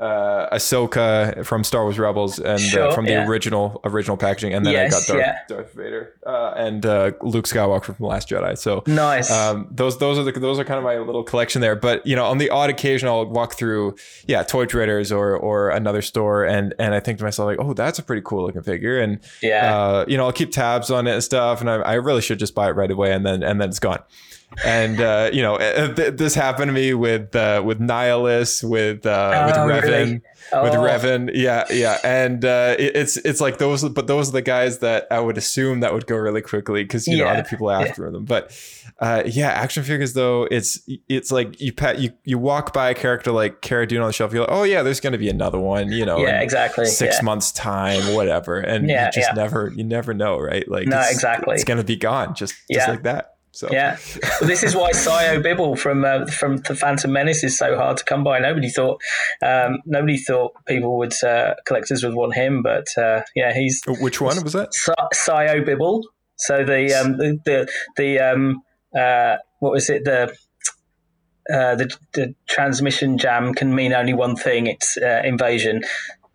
[0.00, 3.26] uh, Ahsoka from Star Wars Rebels, and Sure, uh, from the yeah.
[3.28, 5.38] original original packaging, and then Yes, I got Darth, yeah.
[5.56, 8.56] Darth Vader uh, and uh, Luke Skywalker from The Last Jedi.
[8.56, 9.30] So Nice.
[9.30, 11.76] um, those those are the those are kind of my little collection there.
[11.76, 13.94] But you know, on the odd occasion, I'll walk through
[14.26, 17.74] yeah Toy Traders or or another store, and and I think to myself like, oh,
[17.74, 19.76] that's a pretty cool looking figure, and Yeah.
[19.78, 22.38] uh, you know, I'll keep tabs on it and stuff, and I, I really should
[22.38, 24.00] just buy it right away, and then and then it's gone.
[24.64, 29.06] And uh, you know, uh, th- this happened to me with uh, with Nihilus, with
[29.06, 30.12] uh, with Oh, Revan, really?
[30.14, 30.82] with Oh.
[30.82, 34.80] Revan, yeah, yeah, and uh, it, it's it's like those, but those are the guys
[34.80, 38.10] that I would assume that would go really quickly because you know other people after
[38.10, 38.24] them.
[38.24, 38.50] But
[38.98, 42.94] uh, yeah, action figures though, it's it's like you pat you you walk by a
[42.94, 45.60] character like Cara Dune on the shelf, you're like, oh yeah, there's gonna be another
[45.60, 46.86] one, you know, yeah, in exactly.
[46.86, 47.24] Six yeah.
[47.24, 49.34] months time, whatever, and Yeah, you just yeah.
[49.34, 50.68] never you never know, right?
[50.68, 51.54] Like No, it's, exactly.
[51.54, 52.90] it's gonna be gone just just Yeah.
[52.90, 53.36] like that.
[53.52, 53.98] So Yeah,
[54.40, 57.96] well, this is why Sio Bibble from uh, from the Phantom Menace is so hard
[57.96, 58.38] to come by.
[58.38, 59.00] Nobody thought,
[59.44, 64.20] um, nobody thought people would uh, collectors would want him, but uh, yeah, he's which
[64.20, 64.72] one was that?
[64.72, 66.02] Si- Sio Bibble.
[66.36, 68.62] So the um, the the, the um,
[68.96, 70.34] uh, what was it the
[71.52, 74.68] uh, the, the transmission jam can mean only one thing.
[74.68, 75.82] It's uh, invasion.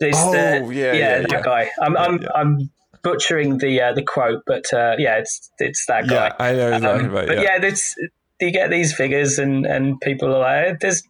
[0.04, 1.41] Oh, the, yeah, yeah, that yeah.
[1.41, 1.71] guy.
[1.82, 2.28] I'm I'm, yeah.
[2.36, 2.69] I'm
[3.06, 6.26] butchering the uh, the quote, but uh, yeah, it's it's that guy.
[6.28, 7.28] Yeah, I know you're Um, about.
[7.28, 7.60] but Yeah.
[7.62, 7.76] yeah,
[8.41, 11.04] you get these figures, and and people are like, "There's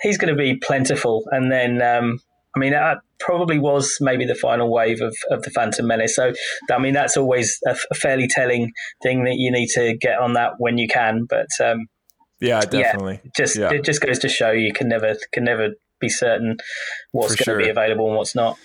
[0.00, 2.20] he's going to be plentiful," and then um,
[2.56, 6.16] I mean, that probably was maybe the final wave of, of the Phantom Menace.
[6.16, 6.32] So
[6.70, 10.52] I mean, that's always a, fairly telling thing that you need to get on that
[10.58, 11.26] when you can.
[11.28, 11.86] But um,
[12.40, 13.20] yeah, definitely.
[13.36, 13.72] just Yeah.
[13.72, 15.70] it just goes to show you can never can never
[16.00, 16.56] be certain
[17.12, 18.56] what's For going to be available and what's not.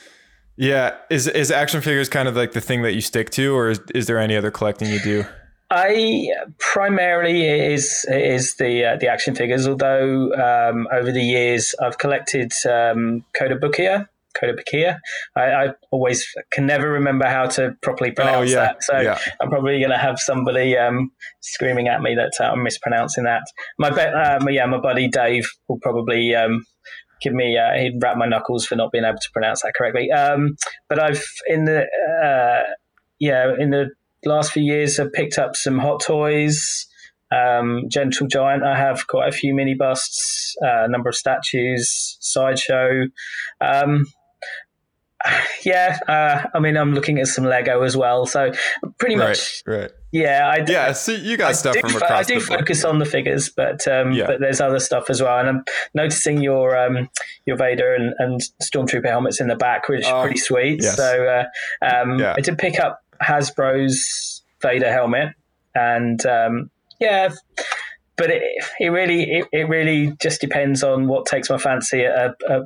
[0.57, 3.69] Yeah, is is action figures kind of like the thing that you stick to, or
[3.69, 5.25] is, is there any other collecting you do?
[5.69, 9.67] I primarily is is the uh, the action figures.
[9.67, 14.07] Although um, over the years I've collected um, Kotobukiya.
[14.35, 14.99] Kotobukiya.
[15.35, 18.83] I, I always can never remember how to properly pronounce Oh, yeah, that.
[18.83, 19.17] So yeah.
[19.41, 23.43] I'm probably going to have somebody um, screaming at me that uh, I'm mispronouncing that.
[23.79, 26.65] My bet, um, yeah, my buddy Dave will probably um,
[27.21, 30.11] give me uh, he'd wrap my knuckles for not being able to pronounce that correctly.
[30.11, 30.55] Um,
[30.87, 31.85] but I've in the
[32.23, 32.71] uh,
[33.19, 33.91] yeah in the
[34.25, 36.87] last few years I've picked up some Hot Toys.
[37.31, 38.63] Um, Gentle Giant.
[38.63, 43.07] I have quite a few mini busts, uh, a number of statues, sideshow.
[43.59, 44.05] Um,
[45.65, 48.25] yeah, uh, I mean, I'm looking at some Lego as well.
[48.25, 48.51] So
[48.99, 49.91] pretty much, Right, right.
[50.15, 52.45] Yeah, I do, Yeah, see, you got I stuff do, from across I do the
[52.47, 52.59] board.
[52.61, 54.27] focus on the figures, but um, Yeah.
[54.27, 55.37] but there's other stuff as well.
[55.39, 57.09] And I'm noticing your um,
[57.45, 60.81] your Vader and, and Stormtrooper helmets in the back, which is are pretty sweet.
[60.81, 60.95] yes.
[60.95, 62.33] So uh, um, Yeah.
[62.37, 65.29] I did pick up Hasbro's Vader helmet,
[65.75, 67.29] and um, yeah,
[68.15, 68.41] but it,
[68.79, 72.61] it really it, it really just depends on what takes my fancy uh, uh,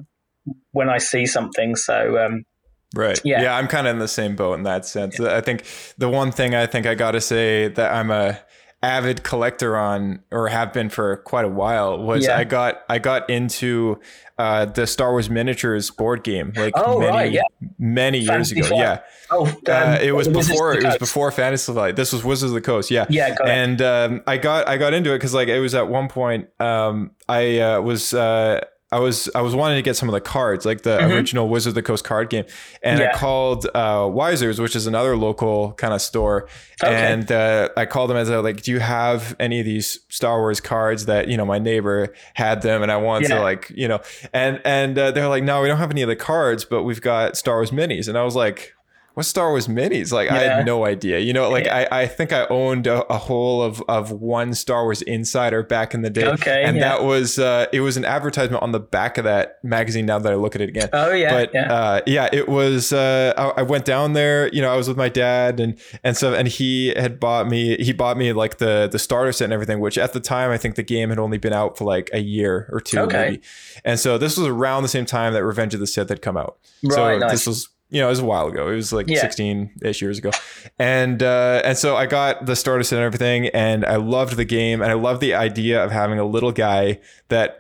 [0.71, 1.75] when I see something.
[1.75, 2.45] So um,
[2.95, 3.19] Right.
[3.23, 3.41] Yeah.
[3.43, 3.55] Yeah.
[3.55, 5.19] I'm kind of in the same boat in that sense.
[5.19, 5.63] I think
[5.97, 8.39] the one thing I think I got to say that I'm a
[8.81, 12.37] avid collector on or have been for quite a while was Yeah.
[12.37, 13.99] I got I got into
[14.37, 17.41] uh, the Star Wars miniatures board game like Oh, many right, yeah.
[17.77, 18.69] many years Fantasy ago.
[18.69, 18.79] Flight.
[18.79, 18.99] Yeah.
[19.31, 21.97] oh, um, Uh, it was before it was before Fantasy Flight.
[21.97, 23.05] This was Wizards of the Coast, yeah.
[23.09, 25.89] Yeah, got and um, I got I got into it because like it was at
[25.89, 30.09] one point um, I uh, was uh, I was I was wanting to get some
[30.09, 32.45] of the cards like the original Wizards of the Coast card game,
[32.81, 33.17] and I Mm-hmm.
[33.19, 36.47] Called uh, Wisers, which is another local kind of store,
[36.83, 36.91] Okay.
[37.13, 40.39] and uh, I called them as I like, do you have any of these Star
[40.39, 43.35] Wars cards that you know my neighbor had them, and I wanted Yeah.
[43.37, 43.99] to like you know,
[44.33, 47.01] and and uh, they're like, no, we don't have any of the cards, but we've
[47.01, 48.73] got Star Wars minis, and I was like
[49.19, 50.13] what's Star Wars minis?
[50.13, 51.19] Like I had no idea.
[51.19, 51.87] You know, like Yeah.
[51.91, 55.93] I, I think I owned a, a whole of of one Star Wars Insider back
[55.93, 56.25] in the day.
[56.25, 56.89] Okay, and yeah.
[56.89, 60.05] that was uh, it was an advertisement on the back of that magazine.
[60.05, 61.73] Now that I look at it again, Oh yeah, but yeah.
[61.73, 62.93] uh, yeah, it was.
[62.93, 64.47] Uh, I, I went down there.
[64.53, 67.75] You know, I was with my dad, and and so and he had bought me.
[67.77, 69.81] He bought me like the the starter set and everything.
[69.81, 72.19] Which at the time, I think the game had only been out for like a
[72.19, 73.17] year or two, Okay.
[73.31, 73.41] maybe.
[73.83, 76.37] And so this was around the same time that Revenge of the Sith had come
[76.37, 76.57] out.
[76.89, 77.31] so Right, nice.
[77.31, 78.67] this was you know it was a while ago.
[78.69, 79.21] It was like Yeah.
[79.21, 80.31] 16 ish years ago,
[80.77, 84.45] and uh, and so I got the starter set and everything, and I loved the
[84.45, 86.99] game, and I loved the idea of having a little guy
[87.29, 87.57] that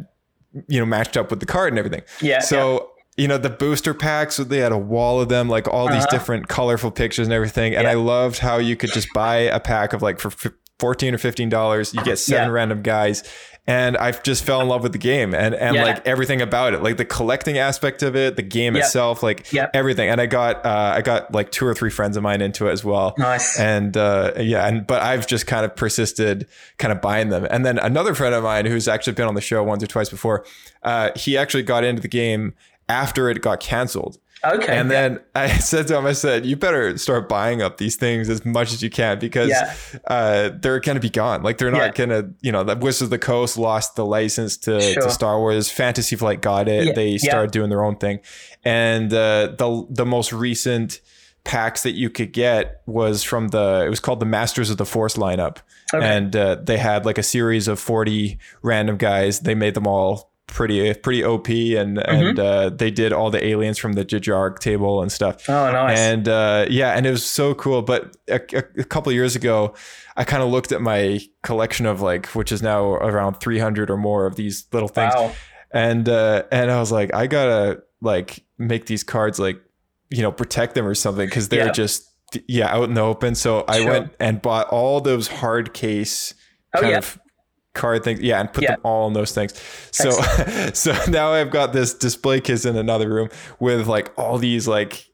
[0.67, 2.01] you know matched up with the card and everything.
[2.21, 5.87] Yeah, So you know the booster packs, they had a wall of them, like all
[5.87, 6.07] these Uh-huh.
[6.11, 9.93] different colorful pictures and everything, and I loved how you could just buy a pack
[9.93, 10.31] of like for.
[10.79, 12.53] 14 or 15 dollars you get seven Yeah.
[12.53, 13.21] random guys
[13.69, 15.83] and i just fell in love with the game and and Yeah.
[15.83, 18.83] like everything about it like the collecting aspect of it the game Yep.
[18.85, 19.71] itself like Yep.
[19.73, 22.67] everything and i got uh i got like two or three friends of mine into
[22.67, 23.59] it as well Nice.
[23.59, 26.47] and uh yeah and but i've just kind of persisted
[26.79, 29.41] kind of buying them and then another friend of mine who's actually been on the
[29.41, 30.45] show once or twice before
[30.83, 32.53] uh he actually got into the game
[32.89, 34.77] after it got canceled okay.
[34.77, 35.01] and yeah.
[35.09, 38.45] then I said to him, I said, you better start buying up these things as
[38.45, 39.73] much as you can because Yeah.
[40.07, 41.43] uh, they're going to be gone.
[41.43, 42.05] Like they're not Yeah.
[42.05, 45.03] going to, you know, the Wizards of the Coast lost the license to, Sure.
[45.03, 45.69] to Star Wars.
[45.69, 46.95] Fantasy Flight got it.
[46.95, 48.19] They started doing their own thing.
[48.63, 51.01] And uh, the the most recent
[51.45, 54.85] packs that you could get was from the, it was called the Masters of the
[54.85, 55.57] Force lineup.
[55.93, 56.05] Okay.
[56.05, 59.39] And uh, they had like a series of 40 random guys.
[59.39, 62.09] They made them all pretty pretty OP and Mm-hmm.
[62.27, 65.47] and uh, they did all the aliens from the dejarik table and stuff.
[65.49, 65.97] Oh, nice.
[65.97, 67.81] And uh, yeah, and it was so cool.
[67.81, 69.73] But a, a, couple of years ago,
[70.17, 73.97] I kind of looked at my collection of like, which is now around 300 or
[73.97, 75.31] more of these little things, Wow.
[75.71, 79.61] and uh, and I was like, I gotta like make these cards like,
[80.09, 81.71] you know, protect them or something because they're Yeah.
[81.71, 82.05] just
[82.47, 83.35] yeah out in the open.
[83.35, 83.89] So I Sure.
[83.91, 86.33] went and bought all those hard case
[86.75, 86.97] Oh, kind yeah.
[86.99, 87.19] of
[87.73, 88.71] card things yeah and put Yeah.
[88.71, 89.53] them all in those things
[89.91, 90.11] so
[90.73, 93.29] so now i've got this display case in another room
[93.59, 95.05] with like all these like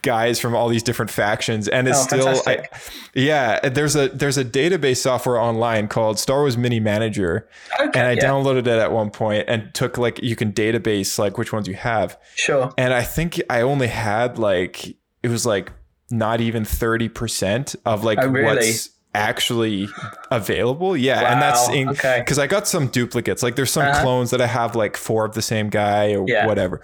[0.00, 2.66] guys from all these different factions and it's Oh, still I,
[3.14, 7.46] yeah there's a there's a database software online called star wars mini manager
[7.78, 7.98] Okay.
[7.98, 8.24] and i yeah.
[8.24, 11.74] downloaded it at one point and took like you can database like which ones you
[11.74, 12.72] have Sure.
[12.78, 15.70] and i think i only had like it was like
[16.10, 18.56] not even 30% of like Oh, really?
[18.56, 19.88] what's actually
[20.30, 22.20] available yeah and that's Wow, in okay.
[22.20, 24.02] because i got some duplicates like there's some Uh-huh.
[24.02, 26.46] clones that i have like four of the same guy or Yeah.
[26.46, 26.80] whatever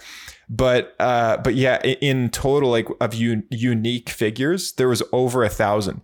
[0.48, 5.48] but uh but yeah in total like of un- unique figures there was over a
[5.48, 6.02] thousand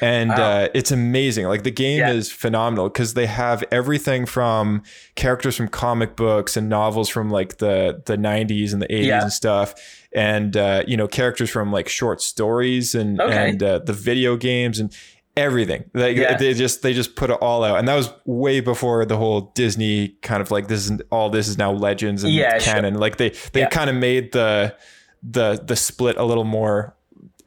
[0.00, 0.36] and Wow.
[0.62, 2.12] uh it's amazing like the game Yeah.
[2.12, 4.82] is phenomenal because they have everything from
[5.16, 9.22] characters from comic books and novels from like the the 90s and the 80s Yeah.
[9.22, 9.74] and stuff
[10.12, 13.50] and uh you know characters from like short stories and Okay.
[13.50, 14.92] and uh, the video games and
[15.36, 16.36] everything like Yeah.
[16.36, 19.52] they just they just put it all out and that was way before the whole
[19.54, 22.72] disney kind of like this is all this is now legends and Yeah, sure.
[22.74, 23.68] canon like they they Yeah.
[23.68, 24.74] kind of made the
[25.22, 26.94] the the split a little more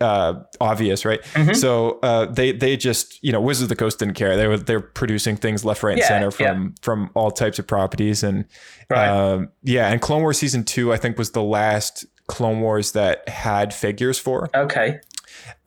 [0.01, 1.21] uh, obvious, right?
[1.33, 1.53] Mm-hmm.
[1.55, 4.37] So uh, they they just you know Wizards of the Coast didn't care.
[4.37, 7.67] They were they're producing things left, right, and Yeah, center from from all types of
[7.67, 8.45] properties, and
[8.89, 9.09] Right.
[9.09, 13.27] um, yeah, and Clone Wars season two I think was the last Clone Wars that
[13.27, 14.99] had figures for, Okay.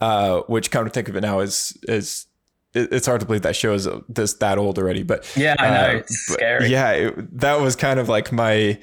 [0.01, 2.27] Uh, which come to think of it now is is
[2.75, 5.75] it's hard to believe that show is this that old already, but Yeah, I know.
[5.97, 6.69] uh, it's scary.
[6.69, 8.79] Yeah, it, that was kind of like my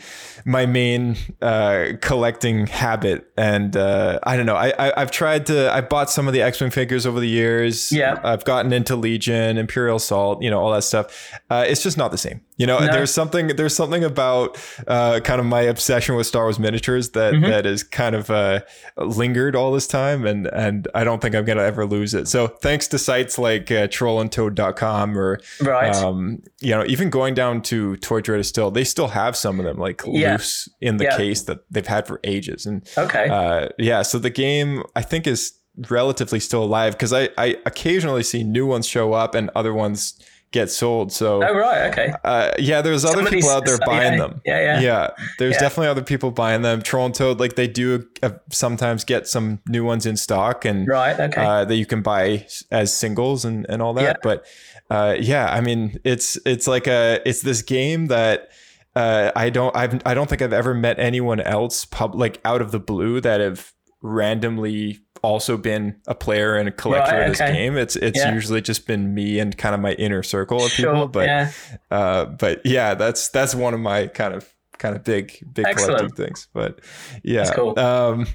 [0.45, 4.55] my main uh, collecting habit, and uh, I don't know.
[4.55, 5.71] I, I I've tried to.
[5.73, 7.91] I bought some of the X Wing figures over the years.
[7.91, 8.19] Yeah.
[8.23, 11.33] I've gotten into Legion, Imperial Assault, you know, all that stuff.
[11.49, 12.41] Uh, it's just not the same.
[12.57, 12.91] You know, No.
[12.91, 17.33] there's something there's something about uh, kind of my obsession with Star Wars miniatures that
[17.33, 17.49] Mm-hmm.
[17.49, 18.61] that is kind of uh,
[18.97, 22.27] lingered all this time, and and I don't think I'm gonna ever lose it.
[22.27, 25.93] So thanks to sites like uh, trollandtoad.com or Right.
[25.95, 29.65] um, you know, even going down to Toy Trader still, they still have some of
[29.65, 30.33] them like Yeah.
[30.33, 31.17] loose in the Yeah.
[31.17, 32.65] case that they've had for ages.
[32.65, 33.27] And Okay.
[33.29, 35.53] uh, yeah, so the game I think is
[35.89, 40.15] relatively still alive because I, I occasionally see new ones show up and other ones
[40.51, 41.11] get sold.
[41.11, 41.89] So oh, right.
[41.91, 42.11] Okay.
[42.23, 44.41] uh, yeah, there's other Somebody's- people out there buying yeah, them.
[44.45, 45.07] yeah, yeah.
[45.37, 45.59] there's Yeah.
[45.59, 46.81] definitely other people buying them.
[46.81, 50.87] Troll and Toad, like they do uh, sometimes get some new ones in stock and
[50.87, 51.19] Right.
[51.19, 51.39] Okay.
[51.45, 54.03] uh, that you can buy as singles and, and all that.
[54.03, 54.13] Yeah.
[54.23, 54.45] But
[54.89, 58.49] uh, yeah, I mean, it's it's like a it's this game that
[58.95, 62.61] uh, I don't I've I don't think I've ever met anyone else pub like out
[62.61, 63.71] of the blue that have
[64.01, 67.53] randomly also been a player and a collector Right, of this okay.
[67.53, 67.77] game.
[67.77, 68.33] It's it's Yeah.
[68.33, 71.07] usually just been me and kind of my inner circle of Sure, people.
[71.09, 71.51] But yeah.
[71.91, 74.47] uh, but yeah, that's that's one of my kind of
[74.77, 75.97] kind of big big Excellent.
[75.99, 76.47] collecting things.
[76.53, 76.79] But
[77.23, 77.77] yeah, That's cool.
[77.77, 78.27] um,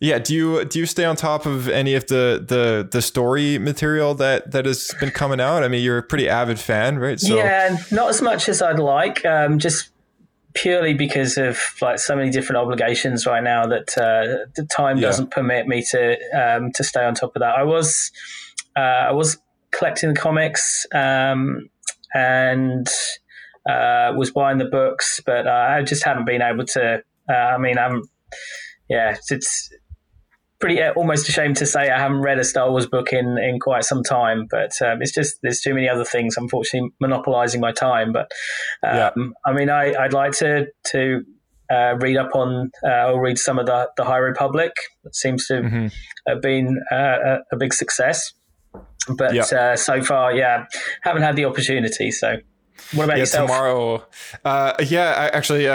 [0.00, 0.18] Yeah.
[0.18, 4.14] Do you do you stay on top of any of the the the story material
[4.16, 5.62] that that has been coming out?
[5.62, 7.20] I mean, you're a pretty avid fan, right?
[7.20, 9.24] So, yeah, not as much as I'd like.
[9.24, 9.90] Um, just
[10.54, 15.02] purely because of like so many different obligations right now that uh, the time yeah.
[15.02, 17.56] doesn't permit me to um, to stay on top of that.
[17.56, 18.10] I was
[18.76, 19.38] uh, I was
[19.70, 21.68] collecting the comics um,
[22.14, 22.88] and
[23.68, 27.02] uh, was buying the books, but uh, I just haven't been able to.
[27.28, 28.02] Uh, I mean, I'm
[28.88, 29.70] yeah, it's
[30.62, 33.58] pretty uh, almost ashamed to say I haven't read a Star Wars book in, in
[33.58, 37.72] quite some time, but um, it's just there's too many other things, unfortunately, monopolizing my
[37.72, 38.12] time.
[38.12, 38.30] But
[38.82, 39.10] um, yeah.
[39.44, 41.24] I mean, I, would like to to
[41.70, 44.72] uh, read up on uh, or read some of the the High Republic.
[45.04, 45.86] It seems to mm-hmm.
[46.28, 48.32] have been uh, a, big success,
[49.16, 49.42] but yeah.
[49.42, 50.66] Uh, so far, yeah,
[51.02, 52.10] haven't had the opportunity.
[52.10, 52.36] So.
[52.94, 53.48] What about yeah, yourself?
[53.48, 54.06] Tomorrow,
[54.44, 55.66] uh, yeah, I actually,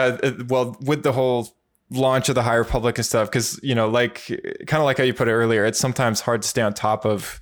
[0.43, 1.56] well, with the whole
[1.89, 4.27] launch of the High Republic and stuff because you know like
[4.67, 7.05] kind of like how you put it earlier it's sometimes hard to stay on top
[7.05, 7.39] of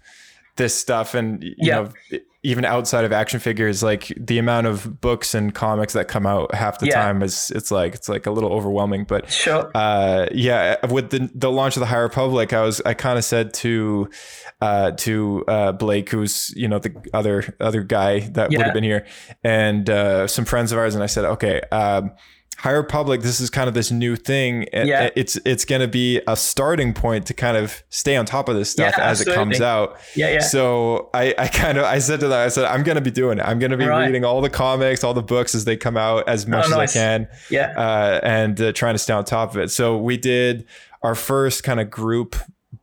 [0.55, 1.81] this stuff and you yeah.
[1.81, 6.27] know even outside of action figures like the amount of books and comics that come
[6.27, 6.93] out half the yeah.
[6.93, 9.71] time is it's like it's like a little overwhelming but sure.
[9.73, 13.25] uh yeah with the the launch of the high republic i was i kind of
[13.25, 14.07] said to
[14.61, 18.59] uh to uh blake who's you know the other other guy that yeah.
[18.59, 19.05] would have been here
[19.43, 22.11] and uh some friends of ours and i said okay um
[22.57, 24.67] High Republic, this is kind of this new thing.
[24.73, 25.09] Yeah.
[25.15, 28.55] It's it's going to be a starting point to kind of stay on top of
[28.55, 29.99] this stuff yeah, as it comes out.
[30.15, 30.39] Yeah, yeah.
[30.39, 33.11] So I, I kind of I said to them, I said I'm going to be
[33.11, 33.43] doing it.
[33.43, 34.05] I'm going to be right.
[34.05, 36.95] reading all the comics, all the books as they come out as much oh, nice.
[36.95, 37.27] as I can.
[37.49, 37.73] Yeah.
[37.77, 39.69] Uh, and uh, trying to stay on top of it.
[39.69, 40.65] So we did
[41.03, 42.35] our first kind of group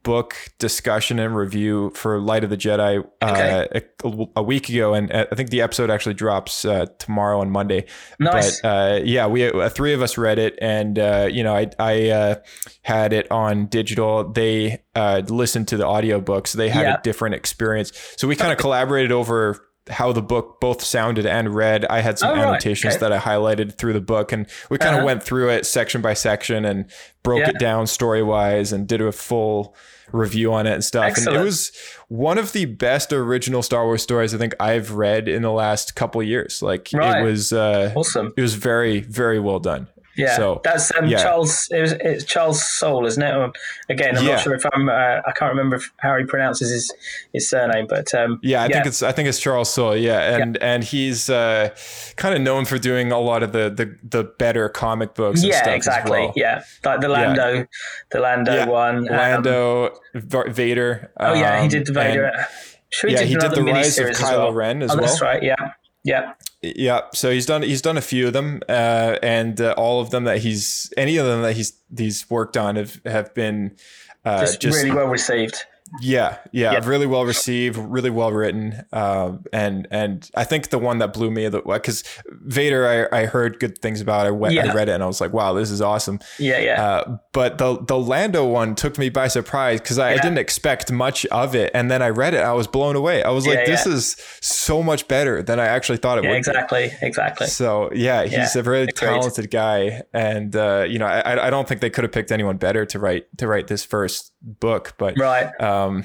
[0.03, 3.83] book discussion and review for Light of the Jedi uh, okay.
[4.05, 7.51] a, a, week ago, and uh, I think the episode actually drops uh, tomorrow on
[7.51, 7.87] Monday.
[8.19, 8.61] Nice.
[8.61, 11.71] But uh, yeah, we uh, three of us read it, and uh, you know, I
[11.79, 12.37] I
[12.83, 14.31] had it on digital.
[14.31, 16.99] They listened to the audiobook, so they had yeah.
[16.99, 17.93] a different experience.
[18.17, 21.85] So we kind of collaborated over how the book both sounded and read.
[21.87, 23.03] I had some oh, annotations right.
[23.03, 23.11] okay.
[23.11, 25.07] that I highlighted through the book, and we kind of uh-huh.
[25.07, 26.91] went through it section by section and
[27.23, 27.51] broke yeah.
[27.51, 29.75] it down story wise and did a full
[30.13, 31.05] review on it and stuff.
[31.05, 31.37] Excellent.
[31.37, 31.73] And it was
[32.09, 35.95] one of the best original Star Wars stories I think I've read in the last
[35.95, 36.63] couple years.
[36.63, 37.21] Like right.
[37.21, 38.33] it was uh, awesome.
[38.37, 39.89] It was very very well done.
[40.17, 41.23] Yeah, so, that's um, yeah.
[41.23, 41.67] Charles.
[41.71, 43.35] It was, it's Charles Soule, isn't it?
[43.35, 43.53] Um,
[43.89, 44.33] again, I'm yeah.
[44.33, 44.89] not sure if I'm.
[44.89, 46.93] Uh, I can't remember how he pronounces his
[47.33, 48.75] his surname, but um, yeah, I yeah.
[48.75, 49.97] think it's I think it's Charles Soule.
[49.97, 51.75] Yeah, and and he's uh,
[52.17, 55.43] kind of known for doing a lot of the the, the better comic books.
[55.43, 56.21] yeah, exactly.
[56.21, 56.33] Well.
[56.37, 57.67] Yeah, like the Lando,
[58.11, 59.09] the Lando one.
[59.09, 61.11] Um, Lando, Vader.
[61.19, 62.27] Oh yeah, he did the Vader.
[62.27, 62.47] And,
[62.91, 64.53] sure he yeah, did he did the rise of Kylo well.
[64.53, 65.07] Ren as oh, well.
[65.07, 65.43] That's right.
[65.43, 65.73] Yeah,
[66.05, 66.35] yeah.
[66.63, 70.11] Yeah, so he's done he's done a few of them, uh, and uh, all of
[70.11, 73.77] them that he's any of them that he's he's worked on have have been
[74.25, 75.57] uh, just, just really well received.
[76.01, 76.87] Yeah, yeah, yep.
[76.87, 81.31] really well received, really well written, uh, and and I think the one that blew
[81.31, 84.27] me the because Vader, I, I heard good things about.
[84.27, 84.71] I went, yeah.
[84.71, 86.21] I read it, and I was like, wow, this is awesome.
[86.39, 86.83] Yeah, yeah.
[86.83, 90.21] Uh, but the the Lando one took me by surprise because I, yeah.
[90.21, 93.23] I, didn't expect much of it, and then I read it, I was blown away.
[93.23, 96.37] I was like, this is so much better than I actually thought it would.
[96.37, 97.07] Exactly, be.
[97.07, 97.47] exactly.
[97.49, 98.97] So yeah, he's a very Agreed.
[98.97, 102.57] talented guy, and uh, you know, I I don't think they could have picked anyone
[102.57, 105.59] better to write to write this first book, but right.
[105.61, 106.05] Um,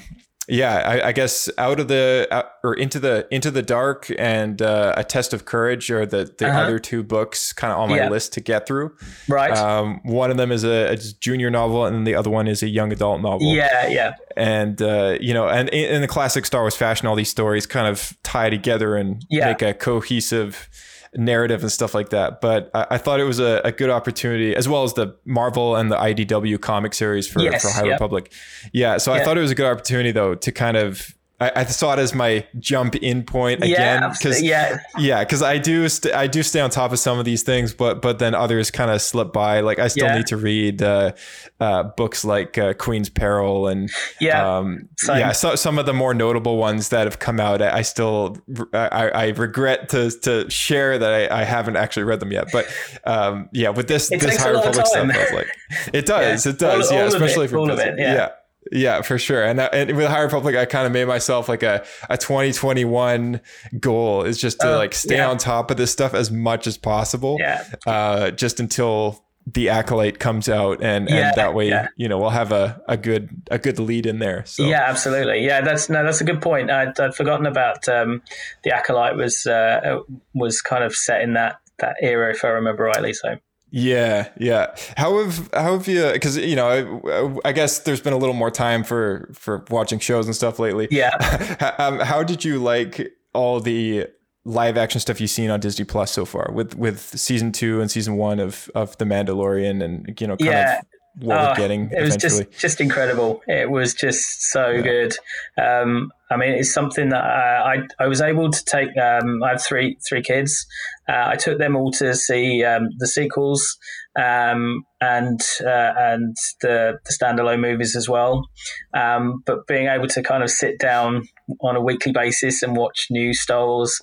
[0.50, 4.62] yeah, I, I, guess out of the out, or into the into the dark and
[4.62, 6.60] uh, a test of courage are the the uh-huh.
[6.60, 8.08] other two books kind of on my yeah.
[8.08, 8.96] list to get through.
[9.28, 9.54] Right.
[9.54, 12.68] Um, one of them is a, a, junior novel, and the other one is a
[12.68, 13.54] young adult novel.
[13.54, 14.14] Yeah, yeah.
[14.38, 17.66] And uh, you know, and in, in, the classic Star Wars fashion, all these stories
[17.66, 19.48] kind of tie together and yeah.
[19.48, 20.70] make a cohesive
[21.14, 22.40] narrative and stuff like that.
[22.40, 25.76] But I, I thought it was a, a, good opportunity, as well as the Marvel
[25.76, 27.92] and the IDW comic series for, yes, for High yep.
[27.92, 28.32] Republic.
[28.72, 31.64] Yeah, so I thought it was a good opportunity though to kind of I, I,
[31.66, 36.12] saw it as my jump in point again because yeah, yeah, because I do st-
[36.12, 38.90] I do stay on top of some of these things, but but then others kind
[38.90, 39.60] of slip by.
[39.60, 40.16] Like I still yeah.
[40.16, 41.12] need to read uh,
[41.60, 43.88] uh, books like uh, Queen's Peril and
[44.20, 47.62] yeah, um, yeah, so, some of the more notable ones that have come out.
[47.62, 48.36] I, still
[48.72, 52.66] I, I, regret to to share that I, I haven't actually read them yet, but
[53.04, 55.48] um, yeah, with this it this High Republic stuff, like,
[55.92, 56.52] it does, yeah.
[56.52, 57.94] it does, all, yeah, all especially it, for yeah.
[57.96, 58.28] yeah.
[58.72, 59.44] Yeah, for sure.
[59.44, 63.40] And, uh, and with High Republic, I kind of made myself like a, a 2021
[63.80, 65.30] goal is just to uh, like stay yeah.
[65.30, 67.36] on top of this stuff as much as possible.
[67.38, 67.64] Yeah.
[67.86, 71.88] Uh, just until the acolyte comes out and, yeah, and that way, yeah.
[71.96, 74.44] you know, we'll have a, a good, a good lead in there.
[74.44, 75.44] So yeah, absolutely.
[75.44, 75.62] Yeah.
[75.62, 76.70] That's no, that's a good point.
[76.70, 78.22] I'd, I'd forgotten about, um,
[78.64, 80.00] the acolyte was, uh,
[80.34, 83.14] was kind of set in that, that era, if I remember rightly.
[83.14, 83.38] So
[83.70, 84.74] Yeah, yeah.
[84.96, 86.10] How have how have you?
[86.12, 89.98] Because you know, I, I, guess there's been a little more time for for watching
[89.98, 90.88] shows and stuff lately.
[90.90, 91.74] Yeah.
[91.78, 94.06] um, how did you like all the
[94.44, 97.90] live action stuff you've seen on Disney Plus so far with with season two and
[97.90, 100.78] season one of of The Mandalorian and you know kind yeah.
[100.78, 100.84] of
[101.20, 101.90] what oh, we're getting.
[101.90, 103.42] It was just just incredible.
[103.46, 104.82] It was just so yeah.
[104.82, 105.14] good.
[105.60, 108.96] Um, I mean, it's something that I I, I was able to take.
[108.96, 110.66] Um, I have three three kids.
[111.08, 113.78] Uh, I took them all to see um, the sequels
[114.18, 118.48] um, and uh, and the, the standalone movies as well.
[118.94, 121.22] Um, but being able to kind of sit down
[121.62, 124.00] on a weekly basis and watch new Wars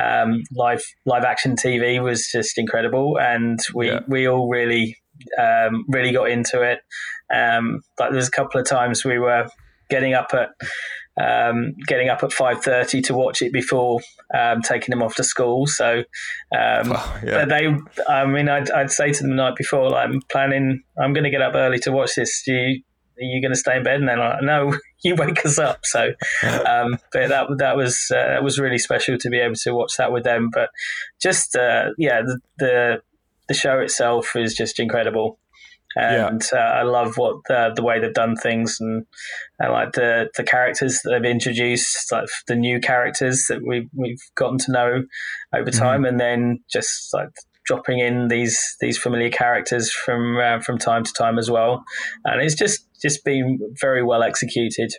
[0.00, 4.00] um, live live action TV was just incredible, and we yeah.
[4.06, 4.96] we all really
[5.38, 6.80] um, really got into it.
[7.32, 9.48] Um, like there's a couple of times we were
[9.90, 10.50] getting up at
[11.20, 14.00] um, getting up at five thirty to watch it before
[14.34, 15.66] um, taking them off to school.
[15.66, 16.04] So,
[16.56, 17.44] um, oh, yeah.
[17.44, 17.74] they,
[18.08, 21.24] I mean, I'd, I'd, say to them the night before, like, I'm planning, I'm going
[21.24, 22.42] to get up early to watch this.
[22.44, 22.82] Do you,
[23.18, 23.96] are you going to stay in bed?
[23.96, 25.80] And they're like, no, you wake us up.
[25.84, 26.12] So,
[26.42, 29.96] um, but that that was uh, that was really special to be able to watch
[29.98, 30.50] that with them.
[30.52, 30.70] But
[31.20, 33.02] just uh, yeah, the, the
[33.48, 35.38] the show itself is just incredible
[35.96, 36.58] and yeah.
[36.58, 39.04] uh, I love what the, the way they've done things, and
[39.60, 44.20] I like the the characters that they've introduced, like the new characters that we've we've
[44.36, 45.02] gotten to know
[45.54, 45.78] over mm-hmm.
[45.78, 46.06] time, mm-hmm.
[46.06, 47.30] and then just like
[47.64, 51.82] dropping in these these familiar characters from uh, from time to time as well,
[52.24, 54.92] and it's just just been very well executed.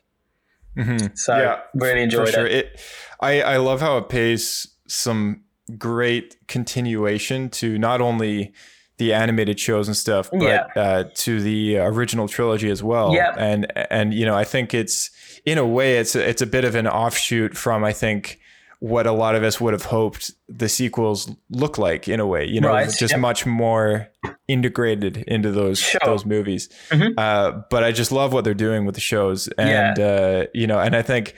[0.78, 1.08] Mm-hmm.
[1.16, 2.46] So yeah, really enjoyed sure.
[2.46, 2.52] it.
[2.52, 2.82] it.
[3.22, 5.44] I I love how it pays some
[5.78, 8.54] great continuation to not only
[8.98, 10.68] the animated shows and stuff, but yeah.
[10.76, 13.14] uh, to the original trilogy as well.
[13.14, 13.34] Yeah.
[13.38, 15.10] And and you know, I think it's
[15.46, 18.40] in a way it's a, it's a bit of an offshoot from I think
[18.80, 22.46] what a lot of us would have hoped the sequels look like in a way.
[22.46, 22.90] You know, right.
[22.90, 23.20] just yep.
[23.20, 24.10] much more
[24.48, 26.00] integrated into those sure.
[26.04, 26.70] those movies.
[26.90, 27.18] Mm-hmm.
[27.18, 30.06] Uh, but I just love what they're doing with the shows, and yeah.
[30.06, 31.36] uh, you know, and I think.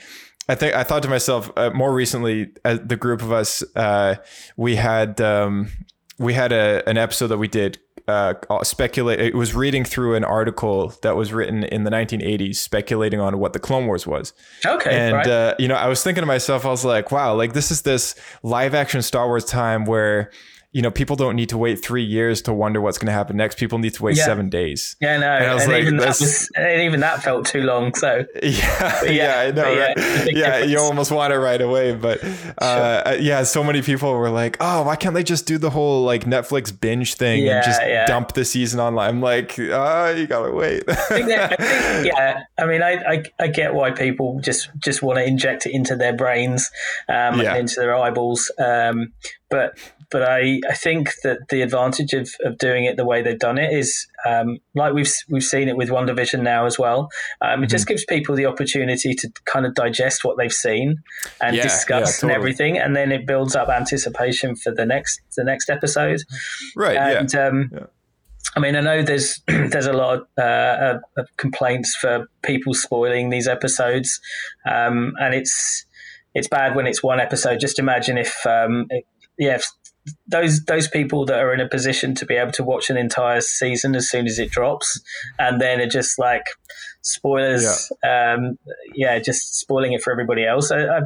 [0.48, 4.16] I think I thought to myself uh, more recently, uh, the group of us, uh,
[4.56, 5.68] we had um,
[6.18, 7.78] we had a an episode that we did
[8.08, 9.20] uh, speculate.
[9.20, 13.52] It was reading through an article that was written in the 1980s, speculating on what
[13.52, 14.32] the Clone Wars was.
[14.66, 15.26] Okay, and right.
[15.26, 17.82] uh, you know, I was thinking to myself, I was like, wow, like this is
[17.82, 20.30] this live action Star Wars time where
[20.72, 23.36] you know, people don't need to wait three years to wonder what's going to happen
[23.36, 23.58] next.
[23.58, 24.24] People need to wait yeah.
[24.24, 24.96] seven days.
[25.02, 27.94] Yeah, no, and, and like, even, that was, and even that felt too long.
[27.94, 29.96] So yeah, yeah, yeah, I know, right?
[29.98, 32.24] Yeah, yeah you almost want it right away, but
[32.56, 33.20] uh, sure.
[33.20, 36.24] yeah, so many people were like, "Oh, why can't they just do the whole like
[36.24, 40.52] Netflix binge thing and just dump the season online?" I'm like, "Ah, oh, you gotta
[40.52, 44.40] wait." I think that, I think, yeah, I mean, I, I, I get why people
[44.40, 46.70] just just want to inject it into their brains,
[47.10, 48.50] um, and into their eyeballs.
[48.58, 49.12] Um,
[49.50, 49.78] but
[50.12, 53.58] but I, I think that the advantage of, of doing it the way they've done
[53.58, 57.08] it is um, like we've we've seen it with WandaVision now as well.
[57.40, 57.64] Um, mm-hmm.
[57.64, 57.94] It just mm-hmm.
[57.94, 60.98] gives people the opportunity to kind of digest what they've seen
[61.40, 62.32] and yeah, discuss yeah, totally.
[62.32, 66.20] and everything, and then it builds up anticipation for the next the next episode.
[66.76, 66.96] Right.
[66.96, 67.46] And, yeah.
[67.46, 67.86] Um, yeah.
[68.54, 73.30] I mean, I know there's there's a lot of, uh, of, complaints for people spoiling
[73.30, 74.20] these episodes,
[74.68, 75.86] um, and it's
[76.34, 77.60] it's bad when it's one episode.
[77.60, 79.04] Just imagine if, um, if
[79.38, 79.66] yeah, if
[80.26, 83.40] those those people that are in a position to be able to watch an entire
[83.40, 85.00] season as soon as it drops,
[85.38, 86.44] and then it just like
[87.02, 88.58] spoilers, yeah, um,
[88.94, 90.70] yeah just spoiling it for everybody else.
[90.70, 91.00] I, I,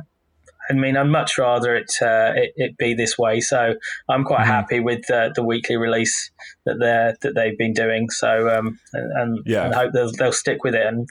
[0.68, 3.40] I mean, I'd much rather it, uh, it, it be this way.
[3.40, 3.74] So
[4.08, 4.50] I'm quite mm-hmm.
[4.50, 6.30] happy with uh, the weekly release
[6.64, 8.08] that they that they've been doing.
[8.10, 9.66] So um, and, and, yeah.
[9.66, 10.84] and hope they'll, they'll stick with it.
[10.84, 11.06] And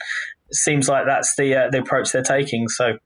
[0.50, 2.68] it seems like that's the uh, the approach they're taking.
[2.68, 2.98] So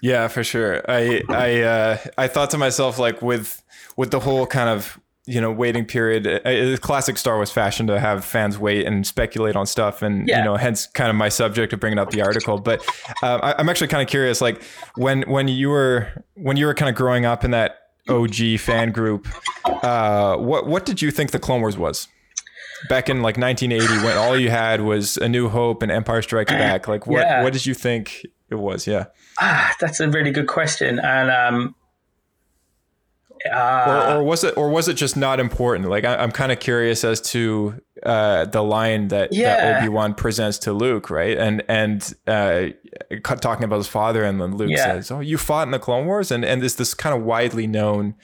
[0.00, 0.82] yeah, for sure.
[0.88, 3.63] I I uh, I thought to myself like with
[3.96, 7.98] with the whole kind of you know waiting period it's classic star wars fashion to
[7.98, 10.38] have fans wait and speculate on stuff and yeah.
[10.38, 12.58] you know hence kind of my subject of bringing up the article.
[12.58, 12.84] But
[13.22, 14.62] uh, I, am actually kind of curious like
[14.96, 18.92] when when you were when you were kind of growing up in that og fan
[18.92, 19.26] group
[19.64, 22.08] uh, what what did you think the clone wars was?
[22.90, 26.52] Back in like 1980 when all you had was a new hope and empire strikes
[26.52, 27.42] back like what yeah.
[27.42, 28.86] what did you think it was?
[28.86, 29.06] Yeah.
[29.40, 30.98] Ah, that's a really good question.
[30.98, 31.74] And um
[33.52, 35.88] uh, or, or, was it, or was it just not important?
[35.88, 39.56] Like I, am kind of curious as to uh, the line that, yeah.
[39.56, 41.36] that Obi Wan presents to Luke, right?
[41.36, 42.68] And and uh,
[43.22, 44.84] talking about his father, and then Luke yeah.
[44.84, 47.66] says, "Oh, you fought in the Clone Wars," and and it's this kind of widely
[47.66, 48.14] known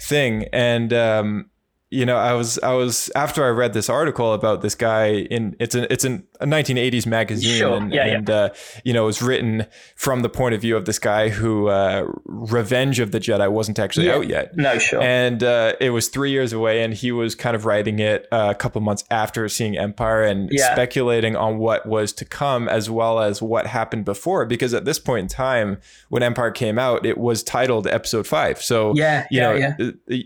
[0.00, 0.44] thing.
[0.52, 1.50] And um,
[1.90, 5.56] you know, I was I was after I read this article about this guy in
[5.58, 7.76] it's an it's an a 1980s magazine, Sure.
[7.76, 8.34] and, Yeah, yeah.
[8.34, 8.48] uh,
[8.84, 9.66] you know, it was written
[9.96, 13.78] from the point of view of this guy who uh, Revenge of the Jedi wasn't
[13.78, 14.14] actually Yeah.
[14.16, 14.56] out yet.
[14.56, 15.02] No, sure.
[15.02, 18.48] And uh, it was three years away, and he was kind of writing it uh,
[18.50, 23.20] a couple months after seeing Empire and speculating on what was to come as well
[23.20, 24.46] as what happened before.
[24.46, 25.78] Because at this point in time,
[26.08, 28.62] when Empire came out, it was titled Episode Five.
[28.62, 29.72] So Yeah, you know,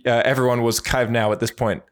[0.07, 1.83] uh, everyone was kind of now at this point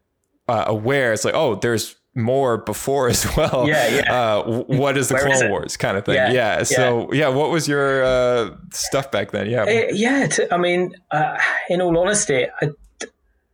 [0.49, 1.13] uh, aware.
[1.13, 3.67] It's like, oh, there's more before as well.
[3.69, 4.13] Yeah, yeah.
[4.13, 5.51] Uh, what is the Where Clone is?
[5.51, 6.17] Wars kind of thing?
[6.17, 6.57] Yeah, Yeah.
[6.59, 6.63] yeah.
[6.65, 9.49] So yeah, what was your uh, stuff back then?
[9.49, 9.65] Yeah.
[9.67, 11.39] Eh, yeah, t- I mean, uh,
[11.69, 12.71] in all honesty, I,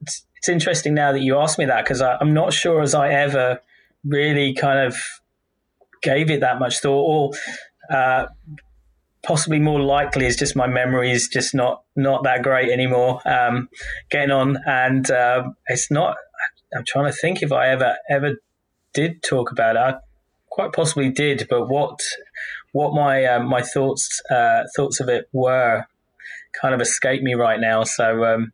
[0.01, 3.11] it's, it's interesting now that you asked me that because I'm not sure as I
[3.11, 3.61] ever
[4.05, 4.97] really kind of
[6.03, 8.27] gave it that much thought, or uh,
[9.23, 13.21] possibly more likely is just my memory is just not not that great anymore.
[13.27, 13.69] Um,
[14.11, 16.17] getting on, and um, it's not.
[16.77, 18.35] I'm trying to think if I ever ever
[18.97, 19.80] did talk about it.
[19.80, 19.94] I
[20.49, 22.01] quite possibly did, but what
[22.72, 25.84] what my um, my thoughts uh, thoughts of it were
[26.61, 27.84] kind of escape me right now.
[27.84, 28.53] So um,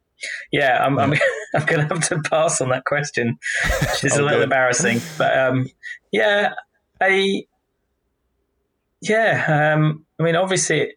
[0.50, 1.12] yeah, I'm I'm,
[1.54, 3.38] I'm going to have to pass on that question,
[3.80, 4.44] which is a Oh, little good.
[4.44, 5.00] embarrassing.
[5.16, 5.68] But um,
[6.10, 6.54] yeah,
[7.00, 7.44] I
[9.00, 10.96] yeah, um, I mean, obviously, it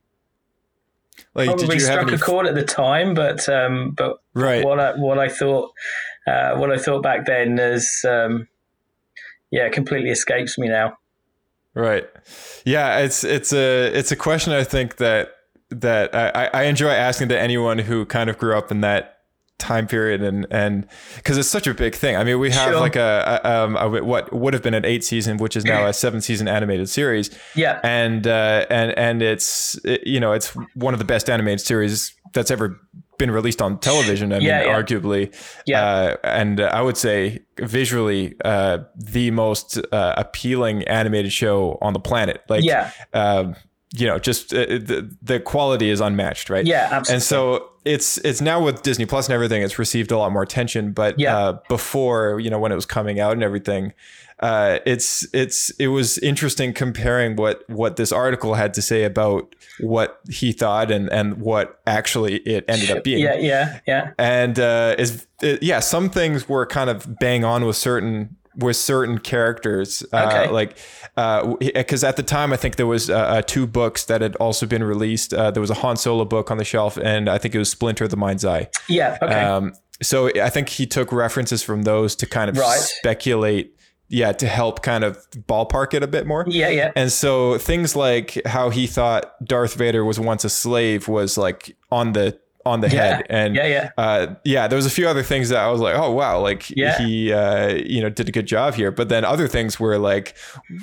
[1.34, 2.16] probably struck any?
[2.16, 4.64] a chord at the time, but um, but right.
[4.66, 5.72] what I what I thought
[6.28, 8.48] uh, what I thought back then is um,
[9.56, 10.98] yeah, it completely escapes me now.
[11.74, 12.06] Right.
[12.66, 15.32] Yeah, it's it's a it's a question I think that
[15.70, 19.12] that I, I enjoy asking to anyone who kind of grew up in that
[19.58, 20.86] time period and and
[21.16, 22.16] because it's such a big thing.
[22.16, 22.80] I mean, we have Sure.
[22.80, 25.86] like a, a um a, what would have been an eight season, which is now
[25.88, 30.50] a seven season animated series, Yeah, and uh, and and it's it- you know it's
[30.76, 32.80] one of the best animated series that's ever
[33.18, 34.32] been released on television.
[34.34, 34.82] I mean, Yeah, yeah.
[34.82, 35.34] arguably,
[35.66, 35.84] Yeah.
[35.86, 42.00] uh, and I would say visually uh, the most uh, appealing animated show on the
[42.00, 42.42] planet.
[42.50, 42.92] Like, Yeah.
[43.14, 43.56] um,
[43.94, 46.66] you know, just uh, the the quality is unmatched, right?
[46.66, 47.14] Yeah, absolutely.
[47.14, 50.44] And so it's it's now with Disney Plus and everything, it's received a lot more
[50.44, 50.92] attention.
[50.92, 51.38] But Yeah.
[51.38, 53.94] uh, before, you know, when it was coming out and everything,
[54.46, 59.56] uh, it's it's it was interesting comparing what what this article had to say about
[59.80, 64.12] what he thought and and what actually it ended up being yeah, yeah, yeah.
[64.20, 68.78] and uh, is it, yeah, some things were kind of bang on with certain with
[68.78, 70.04] certain characters.
[70.14, 70.50] Uh, Okay.
[70.52, 70.78] Like
[71.60, 74.66] because at the time, I think there was uh, uh, two books that had also
[74.66, 75.34] been released.
[75.34, 77.70] Uh, there was a Han Solo book on the shelf, and I think it was
[77.70, 78.70] Splinter: of The Mind's Eye.
[78.90, 79.42] Yeah, okay.
[79.44, 82.78] Um, so I think he took references from those to kind of Right.
[82.78, 83.75] speculate.
[84.08, 86.46] Yeah, to help kind of ballpark it a bit more.
[86.48, 86.92] yeah, yeah.
[86.96, 91.76] And so things like how he thought Darth Vader was once a slave was like
[91.92, 92.38] on the
[92.68, 93.18] on the Yeah.
[93.18, 93.26] head.
[93.30, 93.90] And Yeah, yeah.
[93.96, 96.68] Uh, yeah, there was a few other things that I was like, oh wow, like
[96.72, 96.98] Yeah.
[96.98, 98.90] he uh, you know did a good job here.
[98.92, 100.36] But then other things were like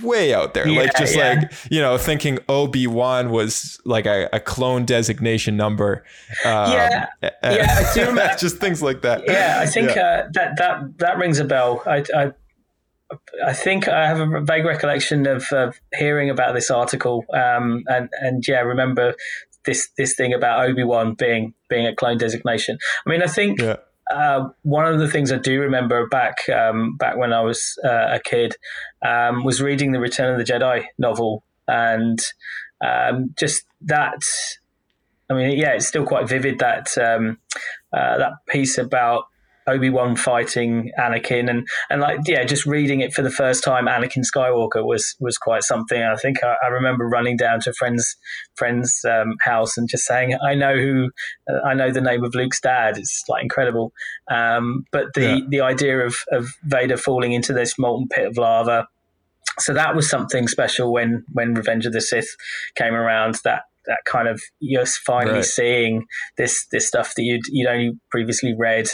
[0.03, 1.41] way out there, like just yeah.
[1.41, 6.05] like you know thinking Obi Wan was like a, a clone designation number.
[6.45, 7.07] Um, Yeah.
[7.23, 9.23] Yeah, I do remember- just things like that.
[9.27, 10.03] Yeah, I think Yeah.
[10.03, 11.83] Uh, that that that rings a bell.
[11.87, 12.33] I, I
[13.46, 18.08] I think I have a vague recollection of, of hearing about this article, um, and
[18.20, 19.14] and yeah, remember
[19.64, 22.78] this this thing about Obi Wan being being a clone designation.
[23.06, 23.76] I mean, I think Yeah.
[24.12, 28.08] uh, one of the things I do remember back um, back when I was uh,
[28.12, 28.56] a kid
[29.06, 32.18] um, was reading the Return of the Jedi novel, and
[32.84, 34.22] um, just that.
[35.30, 37.38] I mean, yeah, it's still quite vivid that um,
[37.92, 39.24] uh, that piece about
[39.66, 43.86] Obi Wan fighting Anakin, and and like yeah, just reading it for the first time,
[43.86, 46.02] Anakin Skywalker was was quite something.
[46.02, 48.16] I think I, I remember running down to a friend's
[48.54, 51.10] friend's um, house and just saying, "I know who,
[51.48, 53.92] uh, I know the name of Luke's dad." It's like incredible.
[54.30, 55.38] Um, but the Yeah.
[55.48, 58.88] the idea of of Vader falling into this molten pit of lava.
[59.58, 62.36] So that was something special when when Revenge of the Sith
[62.74, 63.36] came around.
[63.44, 65.45] That that kind of you're finally Right.
[65.45, 66.05] seeing
[66.37, 68.87] this this stuff that you'd you'd only previously read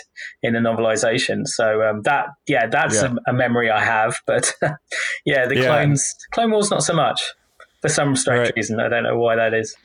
[0.43, 1.47] in a novelization.
[1.47, 3.15] So um, that yeah, that's Yeah.
[3.27, 4.17] A, a memory I have.
[4.27, 4.53] But
[5.25, 5.67] yeah, the Yeah.
[5.67, 7.21] clones Clone Wars not so much
[7.83, 8.53] for some strange Right.
[8.57, 8.81] reason.
[8.81, 9.77] I don't know why that is.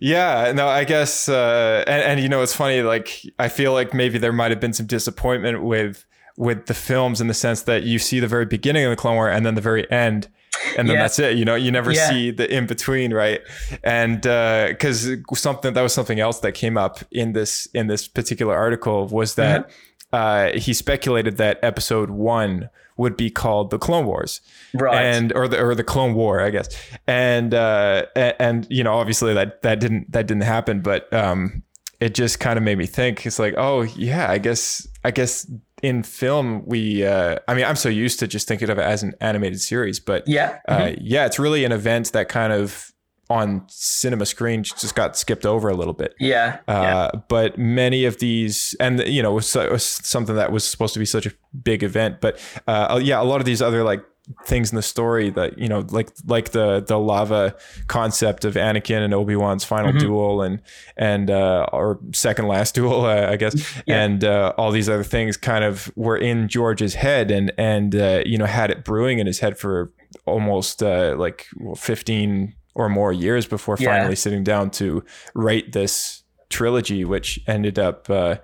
[0.00, 2.82] Yeah, no, I guess, uh, and, and you know, it's funny.
[2.82, 6.04] Like, I feel like maybe there might have been some disappointment with
[6.36, 9.16] with the films in the sense that you see the very beginning of the Clone
[9.16, 10.28] War and then the very end,
[10.76, 11.02] and then Yeah.
[11.02, 11.36] that's it.
[11.36, 12.08] You know, you never Yeah.
[12.08, 13.40] see the in between, right?
[13.84, 18.08] And uh because something that was something else that came up in this in this
[18.08, 19.70] particular article was that
[20.10, 24.40] uh, he speculated that Episode One would be called the Clone Wars
[24.72, 25.04] Right.
[25.04, 26.68] and or the or the Clone War, I guess.
[27.06, 31.62] And uh, and you know, obviously that that didn't that didn't happen, but um,
[32.00, 33.26] it just kind of made me think.
[33.26, 35.46] It's like, oh yeah, I guess I guess
[35.82, 39.02] in film we uh, i mean i'm so used to just thinking of it as
[39.02, 40.58] an animated series but Yeah.
[40.68, 42.92] uh, yeah it's really an event that kind of
[43.30, 46.58] on cinema screen just got skipped over a little bit Yeah.
[46.66, 46.74] yeah.
[46.96, 50.64] uh, but many of these, and you know, it was, it was something that was
[50.64, 52.22] supposed to be such a big event.
[52.22, 54.02] But uh, yeah, a lot of these other like
[54.44, 57.54] things in the story that you know, like like the the lava
[57.86, 60.60] concept of Anakin and Obi Wan's final duel, and
[60.96, 63.54] and uh, or second last duel, uh, I guess,
[63.86, 68.22] and uh, all these other things kind of were in George's head, and and uh,
[68.26, 69.92] you know had it brewing in his head for
[70.26, 73.88] almost uh, like fifteen or more years before Yeah.
[73.96, 75.02] finally sitting down to
[75.34, 78.08] write this trilogy, which ended up.
[78.10, 78.36] Uh,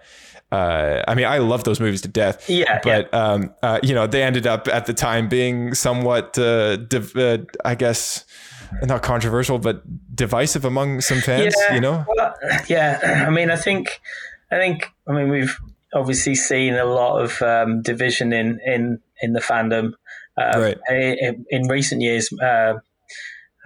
[0.55, 2.49] uh, I mean, I love those movies to death.
[2.49, 6.77] Yeah, but um, uh, you know, they ended up at the time being somewhat, uh,
[6.77, 8.25] div- uh, I guess,
[8.83, 9.83] not controversial, but
[10.15, 11.55] divisive among some fans.
[11.73, 12.35] You know, Well,
[12.69, 13.25] yeah.
[13.27, 14.01] I mean, I think,
[14.53, 15.57] I think, I mean, we've
[15.93, 19.93] obviously seen a lot of um, division in in in the fandom
[20.37, 20.79] um, Right.
[20.91, 22.75] in, in recent years, uh,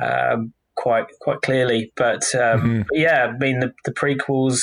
[0.02, 1.92] um, quite quite clearly.
[1.96, 2.82] But, um, Mm-hmm.
[2.88, 4.60] but yeah, I mean, the, the prequels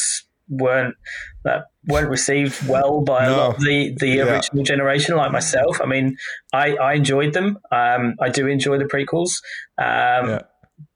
[0.49, 0.95] weren't
[1.43, 4.23] that weren't received well by a lot of the the Yeah.
[4.23, 5.79] original generation, like myself.
[5.81, 6.17] I mean,
[6.53, 7.57] I I enjoyed them.
[7.71, 9.31] Um, I do enjoy the prequels.
[9.77, 10.41] Um, Yeah.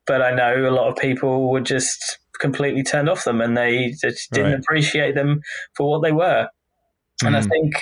[0.05, 3.91] but I know a lot of people were just completely turned off them and they
[4.01, 4.59] just didn't Right.
[4.59, 5.41] appreciate them
[5.75, 6.47] for what they were.
[7.25, 7.49] And I Mhm.
[7.49, 7.75] think,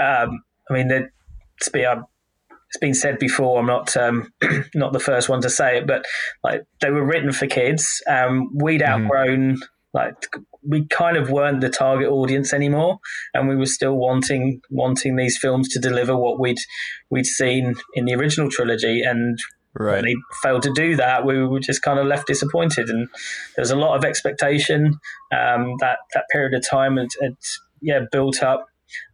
[0.00, 2.06] um, I mean, it's been, um,
[2.50, 3.60] it's been said before.
[3.60, 4.32] I'm not um,
[4.74, 6.04] not the first one to say it, but
[6.42, 8.02] like they were written for kids.
[8.06, 8.88] Um, we'd Mhm.
[9.04, 9.56] outgrown
[9.94, 10.16] like
[10.68, 12.98] we kind of weren't the target audience anymore,
[13.34, 16.58] and we were still wanting wanting these films to deliver what we'd
[17.10, 19.38] we'd seen in the original trilogy, and
[19.74, 19.94] right?
[19.94, 22.88] when they failed to do that, we were just kind of left disappointed.
[22.88, 23.08] And
[23.56, 24.98] there was a lot of expectation.
[25.32, 27.36] Um, that that period of time had, had
[27.80, 28.66] yeah built up,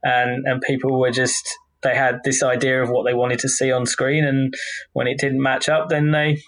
[0.03, 3.71] and and people were just they had this idea of what they wanted to see
[3.71, 4.53] on screen, and
[4.95, 6.43] when it didn't match up, then they,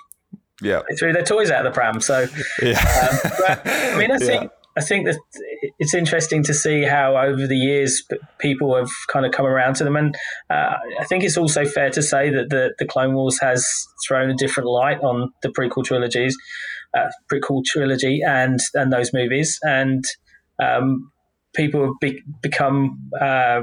[0.61, 2.01] Yeah, they threw their toys out of the pram.
[2.01, 2.27] So
[2.63, 2.81] yeah.
[2.81, 5.19] um, but, I mean, I think I think that
[5.79, 8.03] it's interesting to see how over the years
[8.39, 10.15] people have kind of come around to them, and
[10.51, 13.67] uh, I think it's also fair to say that the the Clone Wars has
[14.07, 16.37] thrown a different light on the prequel trilogies,
[16.95, 20.05] uh, prequel trilogy, and and those movies, and
[20.63, 21.11] um,
[21.57, 23.11] people have be- become.
[23.21, 23.63] Uh,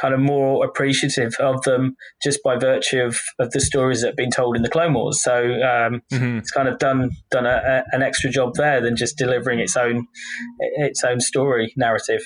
[0.00, 4.16] kind of more appreciative of them just by virtue of, of the stories that have
[4.16, 5.20] been told in the Clone Wars.
[5.20, 6.38] So um, Mhm.
[6.38, 7.50] it's kind of done done a,
[7.90, 10.06] a, an extra job there than just delivering its own
[10.78, 12.22] its own story narrative.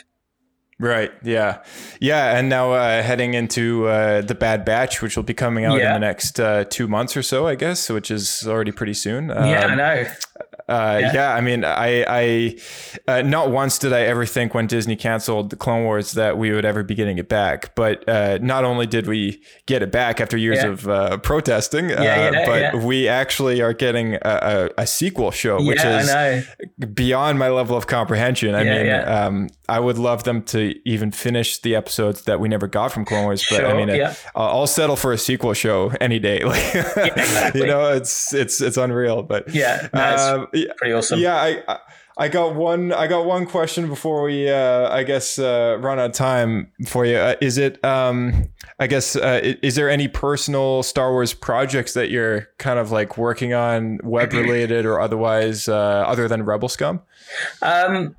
[0.78, 1.12] Right.
[1.22, 1.62] Yeah.
[2.00, 2.36] Yeah.
[2.36, 5.94] And now uh, heading into uh, the Bad Batch, which will be coming out Yeah.
[5.94, 9.28] in the next uh, two months or so, I guess, which is already pretty soon.
[9.30, 10.04] yeah, I Um, know.
[10.68, 11.12] Uh, yeah.
[11.14, 11.34] Yeah.
[11.34, 12.58] I mean, I, I
[13.06, 16.50] uh, not once did I ever think when Disney canceled the Clone Wars that we
[16.52, 17.74] would ever be getting it back.
[17.74, 20.68] But uh, not only did we get it back after years Yeah.
[20.68, 24.20] of uh, protesting, uh, Yeah, yeah, but we actually are getting a,
[24.78, 26.46] a, a sequel show, which is
[26.94, 28.54] beyond my level of comprehension.
[28.54, 28.90] I mean.
[28.90, 33.06] Um, I would love them to even finish the episodes that we never got from
[33.06, 33.46] Clone Wars.
[33.48, 34.14] But I Sure, mean, uh.
[34.36, 36.42] I'll, I'll settle for a sequel show any day.
[36.44, 36.74] Like,
[37.16, 37.60] exactly.
[37.62, 39.22] you know, it's it's it's unreal.
[39.22, 41.20] But Yeah, um, yeah, pretty awesome.
[41.20, 41.62] yeah, I.
[41.68, 41.78] I
[42.16, 42.92] I got one.
[42.92, 47.04] I got one question before we, uh, I guess, uh, run out of time for
[47.04, 47.16] you.
[47.16, 47.84] Uh, is it?
[47.84, 52.92] Um, I guess, uh, is there any personal Star Wars projects that you're kind of
[52.92, 55.74] like working on, web related or otherwise, uh,
[56.06, 57.00] other than Rebel Scum?
[57.62, 58.14] Um,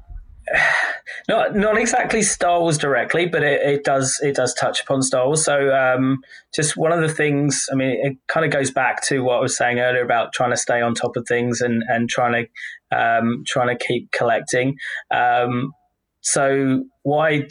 [1.28, 5.28] not not exactly Star Wars directly, but it, it does it does touch upon Star
[5.28, 5.43] Wars.
[5.43, 6.24] So um,
[6.54, 7.68] just one of the things.
[7.72, 10.52] I mean, it kind of goes back to what I was saying earlier about trying
[10.52, 12.48] to stay on top of things and and trying
[12.91, 14.78] to um, trying to keep collecting.
[15.12, 15.74] Um,
[16.22, 17.48] so why?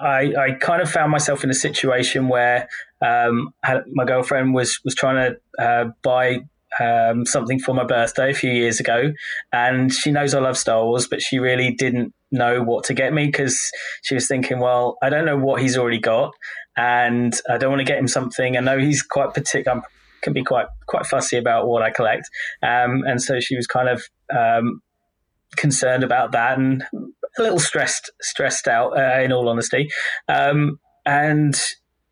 [0.00, 2.66] I, I kind of found myself in a situation where
[3.02, 3.52] um,
[3.92, 6.40] my girlfriend was was trying to uh, buy
[6.80, 9.12] um, something for my birthday a few years ago,
[9.52, 13.12] and she knows I love Star Wars, but she really didn't know what to get
[13.12, 13.70] me because
[14.02, 16.32] she was thinking, well, I don't know what he's already got,
[16.76, 18.56] and I don't want to get him something.
[18.56, 19.82] I know he's quite particular.
[20.22, 22.28] Can be quite quite fussy about what I collect,
[22.62, 24.02] um, and so she was kind of
[24.34, 24.80] um,
[25.56, 26.82] concerned about that and
[27.38, 28.98] a little stressed stressed out.
[28.98, 29.88] Uh, in all honesty,
[30.28, 31.54] um, and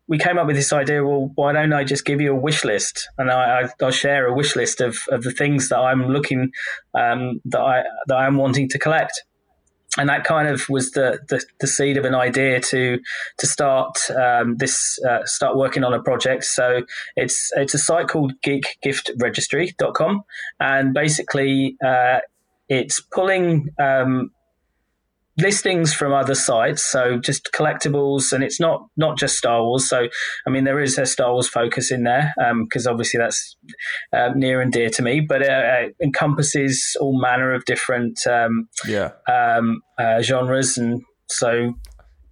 [0.07, 1.03] we came up with this idea.
[1.03, 4.27] Well, why don't I just give you a wish list, and I, I, I'll share
[4.27, 6.51] a wish list of, of the things that I'm looking
[6.93, 9.23] um, that I that I'm wanting to collect.
[9.97, 12.99] And that kind of was the, the, the seed of an idea to
[13.37, 16.43] to start um, this uh, start working on a project.
[16.43, 16.81] So
[17.15, 20.23] it's it's a site called geekgiftregistry.com,
[20.59, 22.19] and basically uh,
[22.67, 24.31] it's pulling um,
[25.37, 29.87] listings from other sites, so just collectibles, and it's not not just Star Wars.
[29.89, 30.07] So,
[30.45, 32.33] I mean, there is a Star Wars focus in there
[32.63, 33.57] because um, obviously that's
[34.13, 38.67] uh, near and dear to me, but uh, it encompasses all manner of different um,
[38.87, 41.73] yeah um, uh, genres, and so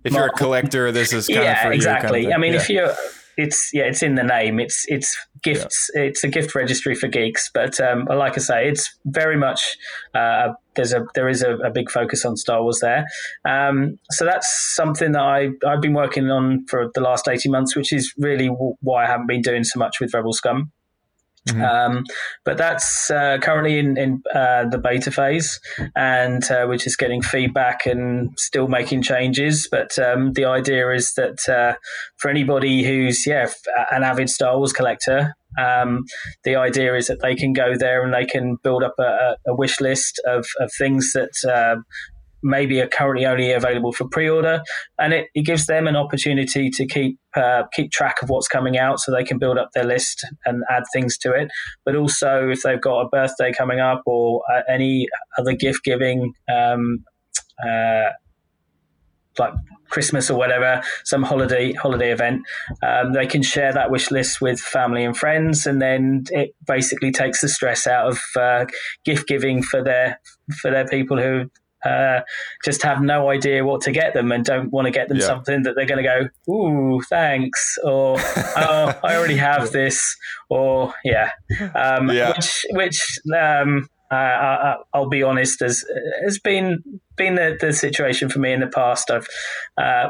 [0.04, 2.22] if you're a collector, this is kind yeah, of for exactly.
[2.22, 2.60] You kind of I mean, yeah.
[2.60, 2.96] if you're
[3.38, 4.60] it's yeah, it's in the name.
[4.60, 5.90] It's it's gifts.
[5.94, 6.04] Yeah.
[6.04, 7.50] It's a gift registry for geeks.
[7.54, 9.78] But um, like I say, it's very much
[10.14, 13.06] uh, there's a there is a, a, big focus on Star Wars there.
[13.46, 17.76] Um, so that's something that I I've been working on for the last eighteen months,
[17.76, 20.72] which is really why I haven't been doing so much with Rebel Scum.
[21.50, 21.62] Mm-hmm.
[21.62, 22.04] Um,
[22.46, 25.60] but that's uh, currently in, in uh, the beta phase,
[25.96, 29.68] and uh, we're just getting feedback and still making changes.
[29.70, 31.76] But um, the idea is that uh,
[32.18, 33.50] for anybody who's yeah
[33.92, 36.06] an avid Star Wars collector, um,
[36.44, 39.56] the idea is that they can go there and they can build up a, a
[39.56, 41.82] wish list of, of things that uh,
[42.44, 44.62] maybe are currently only available for pre-order,
[45.00, 48.78] and it, it gives them an opportunity to keep uh, keep track of what's coming
[48.78, 51.50] out, so they can build up their list and add things to it.
[51.86, 56.34] But also, if they've got a birthday coming up or uh, any other gift giving.
[56.54, 57.04] Um,
[57.68, 58.10] uh,
[59.40, 59.54] like
[59.90, 62.42] Christmas or whatever, some holiday holiday event,
[62.82, 67.12] um, they can share that wish list with family and friends, and then it basically
[67.12, 68.66] takes the stress out of uh,
[69.06, 70.20] gift giving for their
[70.62, 71.50] for their people who
[71.86, 72.22] uh,
[72.64, 75.26] just have no idea what to get them and don't want to get them yeah.
[75.26, 80.16] something that they're going to go, ooh, thanks, or oh, I already have this,
[80.50, 81.32] or yeah,
[81.76, 82.30] um, yeah.
[82.30, 85.84] which which um, uh, I, will be honest, has
[86.24, 86.84] has been
[87.16, 89.12] been the, the situation for me in the past.
[89.12, 89.28] I've
[89.78, 90.10] uh,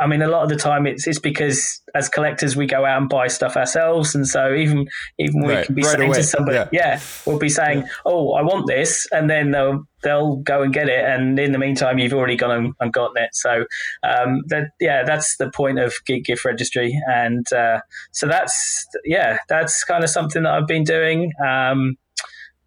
[0.00, 2.98] I mean, a lot of the time it's it's because as collectors we go out
[2.98, 4.88] and buy stuff ourselves, and so even
[5.18, 5.66] even we right.
[5.66, 6.16] can be right saying away.
[6.16, 6.68] to somebody, yeah.
[6.72, 7.00] yeah.
[7.26, 7.88] we'll be saying, yeah.
[8.06, 11.58] "Oh, I want this," and then they'll they'll go and get it, and in the
[11.58, 13.34] meantime, you've already gone and, and gotten it.
[13.34, 13.64] So,
[14.02, 17.80] um, that yeah, that's the point of Geek Gift Registry, and uh,
[18.12, 21.32] so that's yeah, that's kind of something that I've been doing.
[21.46, 21.96] Um,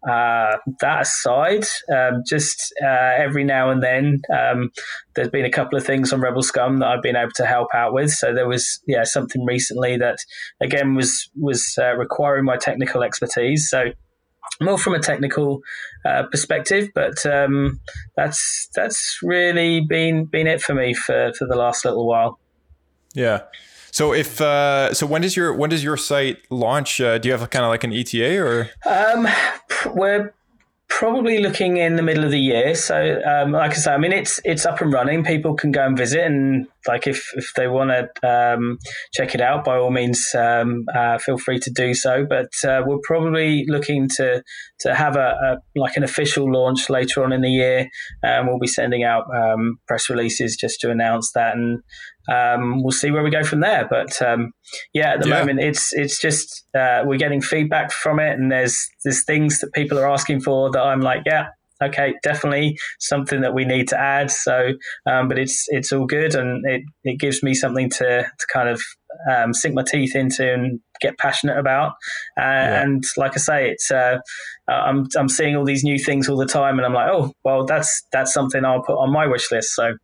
[0.08, 4.70] uh, that aside, um, just uh, every now and then, um,
[5.14, 7.68] there's been a couple of things on Rebel Scum that I've been able to help
[7.74, 8.10] out with.
[8.10, 10.18] So there was, yeah, something recently that
[10.60, 13.68] again was was uh, requiring my technical expertise.
[13.68, 13.92] So
[14.60, 15.60] more from a technical
[16.04, 17.80] uh, perspective, but um,
[18.16, 22.38] that's that's really been been it for me for for the last little while.
[23.14, 23.42] Yeah.
[23.94, 27.00] So if uh, so, when does your when does your site launch?
[27.00, 28.68] Uh, do you have kind of like an ETA or?
[28.84, 29.28] Um,
[29.94, 30.34] we're
[30.88, 32.74] probably looking in the middle of the year.
[32.74, 35.22] So, um, like I say, I mean, it's it's up and running.
[35.22, 38.78] People can go and visit, and like if if they want to um,
[39.12, 42.26] check it out, by all means, um, uh, feel free to do so.
[42.28, 44.42] But uh, we're probably looking to
[44.80, 47.88] to have a, a, like an official launch later on in the year,
[48.24, 51.80] and we'll be sending out um, press releases just to announce that and
[52.32, 53.86] um, we'll see where we go from there.
[53.88, 54.52] But um,
[54.92, 55.38] yeah, at the yeah.
[55.38, 59.72] moment, it's it's just uh, we're getting feedback from it, and there's there's things that
[59.72, 61.48] people are asking for that I'm like, yeah,
[61.82, 64.30] okay, definitely something that we need to add.
[64.30, 64.72] So,
[65.06, 68.68] um, but it's it's all good, and it, it gives me something to to kind
[68.68, 68.80] of
[69.30, 71.92] um, sink my teeth into and get passionate about.
[72.38, 72.82] Uh, yeah.
[72.82, 74.18] And like I say, it's uh,
[74.68, 77.64] I'm I'm seeing all these new things all the time, and I'm like, oh, well,
[77.64, 79.74] that's that's something I'll put on my wish list.
[79.74, 79.94] So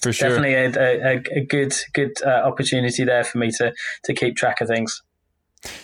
[0.00, 0.28] for sure.
[0.28, 3.72] Definitely a, a, a good good uh, opportunity there for me to
[4.04, 5.02] to keep track of things.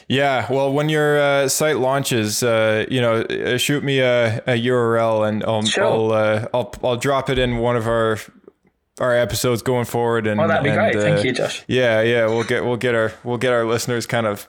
[0.08, 4.52] Yeah, well, when your uh, site launches, uh, you know, uh, shoot me a, a
[4.52, 5.84] URL and I'll sure.
[5.84, 8.18] I'll, uh, I'll I'll drop it in one of our
[9.00, 10.26] our episodes going forward.
[10.26, 10.94] And oh, that'd be and, great.
[10.94, 11.62] Thank uh, you, Josh.
[11.68, 14.48] Yeah, yeah, we'll get we'll get our we'll get our listeners kind of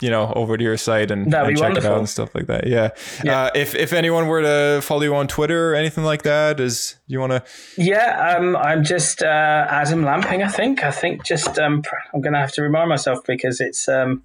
[0.00, 1.90] you know over to your site and, and check wonderful.
[1.90, 2.90] it out and stuff like that yeah,
[3.24, 3.44] yeah.
[3.44, 6.96] Uh, if if anyone were to follow you on twitter or anything like that is
[7.06, 7.42] you want to
[7.76, 12.40] yeah um, i'm just uh, adam lamping i think i think just um, i'm gonna
[12.40, 14.22] have to remind myself because it's um,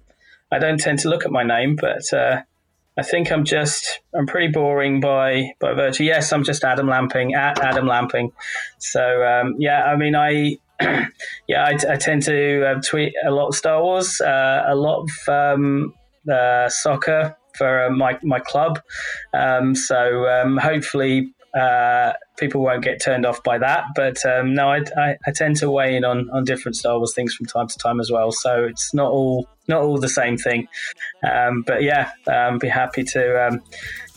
[0.52, 2.42] i don't tend to look at my name but uh,
[2.98, 6.02] I think I'm just I'm pretty boring by by virtue.
[6.02, 8.32] Yes, I'm just Adam Lamping at Adam Lamping.
[8.78, 10.58] So um, yeah, I mean I
[11.48, 15.02] yeah, I, I, tend to uh, tweet a lot of Star Wars, uh, a lot
[15.02, 15.92] of um,
[16.30, 18.80] uh, soccer for uh, my my club.
[19.34, 23.84] Um, so um, hopefully uh, people won't get turned off by that.
[23.96, 27.12] But um, no, I, I, I, tend to weigh in on, on different Star Wars
[27.14, 28.30] things from time to time as well.
[28.30, 30.68] So it's not all not all the same thing.
[31.28, 33.60] Um, but yeah, um, be happy to,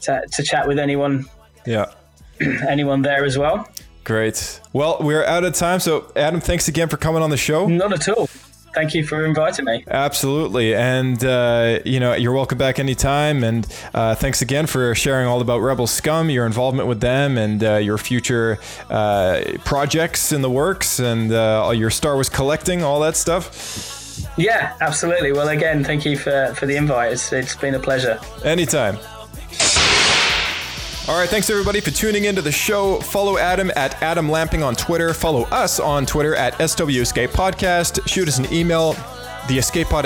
[0.01, 1.25] to to chat with anyone.
[1.65, 1.91] Yeah.
[2.67, 3.67] anyone there as well.
[4.03, 4.61] Great.
[4.73, 5.79] Well, we're out of time.
[5.79, 7.67] So, Adam, thanks again for coming on the show.
[7.67, 8.27] Not at all.
[8.73, 9.83] thank you for inviting me.
[9.87, 13.43] Absolutely, and uh, you know you're welcome back anytime.
[13.43, 17.63] And uh, thanks again for sharing all about Rebel Scum, your involvement with them, and
[17.63, 22.83] uh, your future uh, projects in the works, and uh, all your Star Wars collecting,
[22.83, 24.27] all that stuff.
[24.37, 25.31] Yeah, absolutely.
[25.31, 27.13] Well, again, thank you for, for the invite.
[27.13, 28.19] It's, it's been a pleasure.
[28.43, 28.97] Anytime.
[31.11, 33.01] All right, thanks everybody for tuning into the show.
[33.01, 35.13] Follow Adam at Adam Lamping on Twitter.
[35.13, 38.07] Follow us on Twitter at SW Escape Podcast.
[38.07, 38.93] Shoot us an email,
[39.43, 40.05] theescapepod.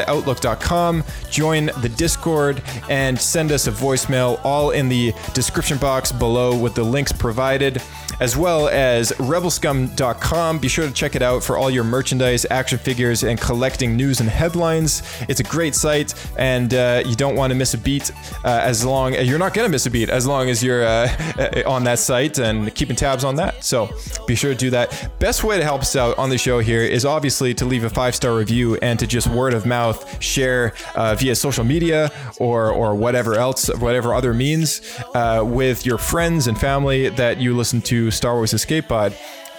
[1.30, 6.74] Join the Discord and send us a voicemail, all in the description box below with
[6.74, 7.84] the links provided
[8.20, 10.60] as well as rebelscum.com.
[10.60, 14.20] Be sure to check it out for all your merchandise, action figures, and collecting news
[14.20, 15.02] and headlines.
[15.28, 18.12] It's a great site, and uh, you don't want to miss a beat
[18.44, 20.86] uh, as long as you're not going to miss a beat as long as you're
[20.86, 23.64] uh, on that site and keeping tabs on that.
[23.64, 23.90] So
[24.28, 25.20] be sure to do that.
[25.20, 27.90] Best way to help us out on the show here is obviously to leave a
[27.90, 32.72] five star review and to just word of mouth share uh, via social media or
[32.72, 34.82] or whatever else, whatever other means
[35.14, 39.14] uh, with your friends and family that you listen to Star Wars Escape Pod.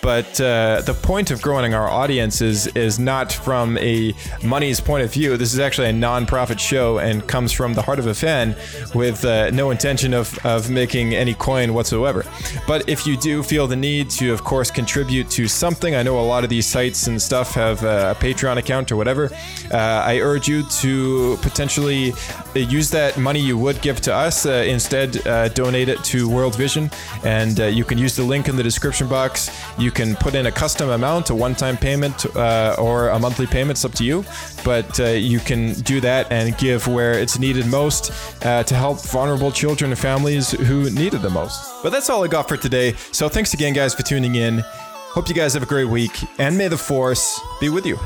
[0.06, 5.02] But uh, the point of growing our audience is is not from a money's point
[5.02, 5.36] of view.
[5.36, 8.54] This is actually a non-profit show and comes from the heart of a fan
[8.94, 12.24] with uh, no intention of, of making any coin whatsoever.
[12.68, 16.20] But if you do feel the need to, of course, contribute to something, I know
[16.20, 19.24] a lot of these sites and stuff have a Patreon account or whatever.
[19.72, 22.12] Uh, I urge you to potentially
[22.54, 24.46] use that money you would give to us.
[24.46, 26.92] Uh, instead, uh, donate it to World Vision,
[27.24, 29.50] and uh, you can use the link in the description box.
[29.78, 33.78] You can put in a custom amount, a one-time payment, uh, or a monthly payment.
[33.78, 34.24] It's up to you,
[34.64, 38.12] but uh, you can do that and give where it's needed most
[38.44, 41.82] uh, to help vulnerable children and families who need it the most.
[41.82, 42.92] But that's all I got for today.
[43.10, 44.62] So thanks again, guys, for tuning in.
[45.14, 47.98] Hope you guys have a great week, and may the Force be with you.